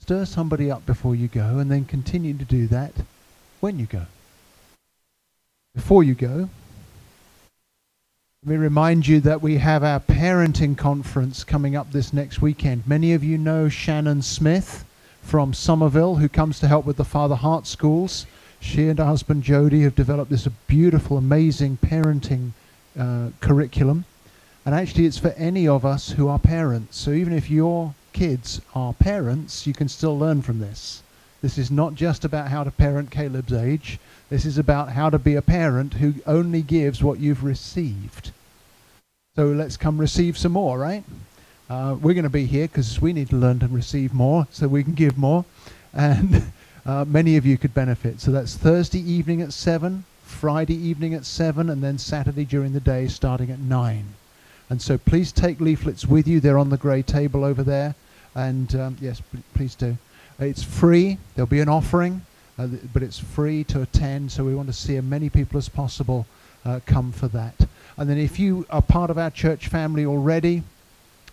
Stir 0.00 0.24
somebody 0.24 0.70
up 0.70 0.86
before 0.86 1.14
you 1.14 1.28
go 1.28 1.58
and 1.58 1.70
then 1.70 1.84
continue 1.84 2.32
to 2.32 2.44
do 2.46 2.66
that 2.68 2.94
when 3.60 3.78
you 3.78 3.84
go. 3.84 4.06
Before 5.74 6.02
you 6.02 6.14
go, 6.14 6.48
let 8.42 8.52
me 8.52 8.56
remind 8.56 9.06
you 9.06 9.20
that 9.20 9.42
we 9.42 9.58
have 9.58 9.84
our 9.84 10.00
parenting 10.00 10.74
conference 10.74 11.44
coming 11.44 11.76
up 11.76 11.92
this 11.92 12.10
next 12.10 12.40
weekend. 12.40 12.82
Many 12.86 13.12
of 13.12 13.22
you 13.22 13.36
know 13.36 13.68
Shannon 13.68 14.22
Smith 14.22 14.86
from 15.20 15.52
Somerville, 15.52 16.16
who 16.16 16.26
comes 16.26 16.58
to 16.60 16.66
help 16.66 16.86
with 16.86 16.96
the 16.96 17.04
Father 17.04 17.34
Heart 17.34 17.66
schools. 17.66 18.24
She 18.58 18.88
and 18.88 18.98
her 18.98 19.04
husband 19.04 19.42
Jody 19.42 19.82
have 19.82 19.94
developed 19.94 20.30
this 20.30 20.48
beautiful, 20.66 21.18
amazing 21.18 21.76
parenting 21.82 22.52
uh, 22.98 23.28
curriculum. 23.42 24.06
And 24.64 24.74
actually, 24.74 25.04
it's 25.04 25.18
for 25.18 25.34
any 25.36 25.68
of 25.68 25.84
us 25.84 26.12
who 26.12 26.26
are 26.28 26.38
parents. 26.38 26.96
So 26.96 27.10
even 27.10 27.34
if 27.34 27.50
your 27.50 27.94
kids 28.14 28.62
are 28.74 28.94
parents, 28.94 29.66
you 29.66 29.74
can 29.74 29.90
still 29.90 30.18
learn 30.18 30.40
from 30.40 30.60
this. 30.60 31.02
This 31.42 31.56
is 31.56 31.70
not 31.70 31.94
just 31.94 32.24
about 32.24 32.48
how 32.48 32.64
to 32.64 32.70
parent 32.70 33.10
Caleb's 33.10 33.52
age. 33.52 33.98
This 34.28 34.44
is 34.44 34.58
about 34.58 34.90
how 34.90 35.08
to 35.08 35.18
be 35.18 35.34
a 35.34 35.42
parent 35.42 35.94
who 35.94 36.14
only 36.26 36.62
gives 36.62 37.02
what 37.02 37.18
you've 37.18 37.42
received. 37.42 38.32
So 39.36 39.46
let's 39.46 39.76
come 39.76 39.98
receive 39.98 40.36
some 40.36 40.52
more, 40.52 40.78
right? 40.78 41.02
Uh, 41.70 41.96
we're 42.00 42.14
going 42.14 42.24
to 42.24 42.30
be 42.30 42.46
here 42.46 42.66
because 42.66 43.00
we 43.00 43.12
need 43.12 43.30
to 43.30 43.36
learn 43.36 43.58
to 43.60 43.68
receive 43.68 44.12
more 44.12 44.46
so 44.50 44.68
we 44.68 44.84
can 44.84 44.94
give 44.94 45.16
more. 45.16 45.44
And 45.94 46.52
uh, 46.86 47.04
many 47.06 47.36
of 47.36 47.46
you 47.46 47.56
could 47.56 47.72
benefit. 47.72 48.20
So 48.20 48.32
that's 48.32 48.56
Thursday 48.56 49.00
evening 49.00 49.40
at 49.40 49.52
7, 49.52 50.04
Friday 50.24 50.74
evening 50.74 51.14
at 51.14 51.24
7, 51.24 51.70
and 51.70 51.82
then 51.82 51.96
Saturday 51.96 52.44
during 52.44 52.72
the 52.72 52.80
day 52.80 53.08
starting 53.08 53.50
at 53.50 53.60
9. 53.60 54.04
And 54.68 54.82
so 54.82 54.98
please 54.98 55.32
take 55.32 55.60
leaflets 55.60 56.06
with 56.06 56.28
you. 56.28 56.38
They're 56.38 56.58
on 56.58 56.70
the 56.70 56.76
grey 56.76 57.02
table 57.02 57.44
over 57.44 57.62
there. 57.62 57.94
And 58.34 58.74
um, 58.76 58.96
yes, 59.00 59.22
please 59.54 59.74
do. 59.74 59.96
It's 60.40 60.62
free. 60.62 61.18
There'll 61.34 61.46
be 61.46 61.60
an 61.60 61.68
offering 61.68 62.22
uh, 62.60 62.66
but 62.92 63.02
it's 63.02 63.18
free 63.18 63.64
to 63.64 63.80
attend, 63.80 64.30
so 64.30 64.44
we 64.44 64.54
want 64.54 64.68
to 64.68 64.74
see 64.74 64.96
as 64.96 65.04
many 65.04 65.30
people 65.30 65.56
as 65.56 65.68
possible 65.68 66.26
uh, 66.66 66.78
come 66.84 67.10
for 67.10 67.26
that. 67.28 67.54
And 67.96 68.08
then 68.08 68.18
if 68.18 68.38
you 68.38 68.66
are 68.68 68.82
part 68.82 69.10
of 69.10 69.16
our 69.16 69.30
church 69.30 69.68
family 69.68 70.04
already, 70.04 70.62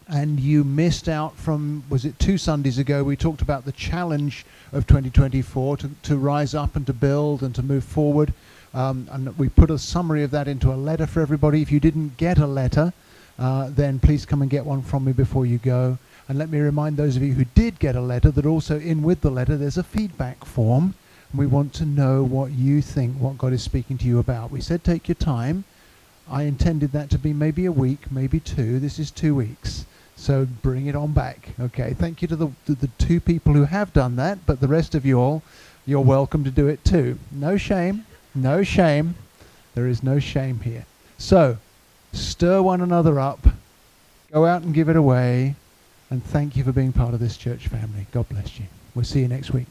and 0.07 0.39
you 0.39 0.63
missed 0.63 1.09
out 1.09 1.35
from 1.35 1.83
was 1.89 2.05
it 2.05 2.17
two 2.17 2.37
Sundays 2.37 2.77
ago 2.77 3.03
we 3.03 3.17
talked 3.17 3.41
about 3.41 3.65
the 3.65 3.73
challenge 3.73 4.45
of 4.71 4.87
2024 4.87 5.75
to, 5.75 5.89
to 6.01 6.15
rise 6.15 6.55
up 6.55 6.77
and 6.77 6.87
to 6.87 6.93
build 6.93 7.43
and 7.43 7.53
to 7.53 7.61
move 7.61 7.83
forward 7.83 8.31
um, 8.73 9.09
and 9.11 9.37
we 9.37 9.49
put 9.49 9.69
a 9.69 9.77
summary 9.77 10.23
of 10.23 10.31
that 10.31 10.47
into 10.47 10.71
a 10.71 10.75
letter 10.75 11.05
for 11.05 11.19
everybody 11.19 11.61
if 11.61 11.73
you 11.73 11.81
didn't 11.81 12.15
get 12.15 12.37
a 12.37 12.47
letter 12.47 12.93
uh, 13.37 13.67
then 13.69 13.99
please 13.99 14.25
come 14.25 14.41
and 14.41 14.49
get 14.49 14.65
one 14.65 14.81
from 14.81 15.03
me 15.03 15.11
before 15.11 15.45
you 15.45 15.57
go 15.57 15.97
and 16.27 16.37
let 16.37 16.49
me 16.49 16.59
remind 16.59 16.97
those 16.97 17.15
of 17.15 17.23
you 17.23 17.33
who 17.33 17.45
did 17.45 17.79
get 17.79 17.95
a 17.95 18.01
letter 18.01 18.31
that 18.31 18.45
also 18.45 18.79
in 18.79 19.01
with 19.01 19.21
the 19.21 19.31
letter 19.31 19.57
there's 19.57 19.77
a 19.77 19.83
feedback 19.83 20.45
form 20.45 20.93
we 21.33 21.45
want 21.45 21.73
to 21.73 21.85
know 21.85 22.23
what 22.23 22.51
you 22.51 22.81
think, 22.81 23.17
what 23.17 23.37
God 23.37 23.53
is 23.53 23.61
speaking 23.61 23.97
to 23.99 24.05
you 24.05 24.19
about. 24.19 24.49
We 24.49 24.61
said 24.61 24.83
take 24.83 25.07
your 25.07 25.15
time. 25.15 25.65
I 26.29 26.43
intended 26.43 26.91
that 26.93 27.09
to 27.11 27.17
be 27.17 27.33
maybe 27.33 27.65
a 27.65 27.71
week, 27.71 28.11
maybe 28.11 28.39
two. 28.39 28.79
This 28.79 28.97
is 28.97 29.11
two 29.11 29.35
weeks. 29.35 29.85
So 30.15 30.45
bring 30.45 30.87
it 30.87 30.95
on 30.95 31.11
back. 31.11 31.49
Okay. 31.59 31.93
Thank 31.93 32.21
you 32.21 32.27
to 32.29 32.35
the, 32.35 32.51
to 32.65 32.75
the 32.75 32.89
two 32.97 33.19
people 33.19 33.53
who 33.53 33.65
have 33.65 33.93
done 33.93 34.15
that, 34.15 34.45
but 34.45 34.59
the 34.59 34.67
rest 34.67 34.95
of 34.95 35.05
you 35.05 35.19
all, 35.19 35.43
you're 35.85 36.01
welcome 36.01 36.43
to 36.43 36.51
do 36.51 36.67
it 36.67 36.83
too. 36.83 37.19
No 37.31 37.57
shame. 37.57 38.05
No 38.33 38.63
shame. 38.63 39.15
There 39.75 39.87
is 39.87 40.01
no 40.01 40.19
shame 40.19 40.61
here. 40.61 40.85
So 41.17 41.57
stir 42.13 42.61
one 42.61 42.81
another 42.81 43.19
up. 43.19 43.47
Go 44.31 44.45
out 44.45 44.63
and 44.63 44.73
give 44.73 44.89
it 44.89 44.95
away. 44.95 45.55
And 46.09 46.23
thank 46.23 46.55
you 46.55 46.63
for 46.63 46.71
being 46.71 46.93
part 46.93 47.13
of 47.13 47.19
this 47.19 47.37
church 47.37 47.67
family. 47.67 48.07
God 48.11 48.29
bless 48.29 48.59
you. 48.59 48.65
We'll 48.95 49.05
see 49.05 49.21
you 49.21 49.27
next 49.27 49.51
week. 49.51 49.67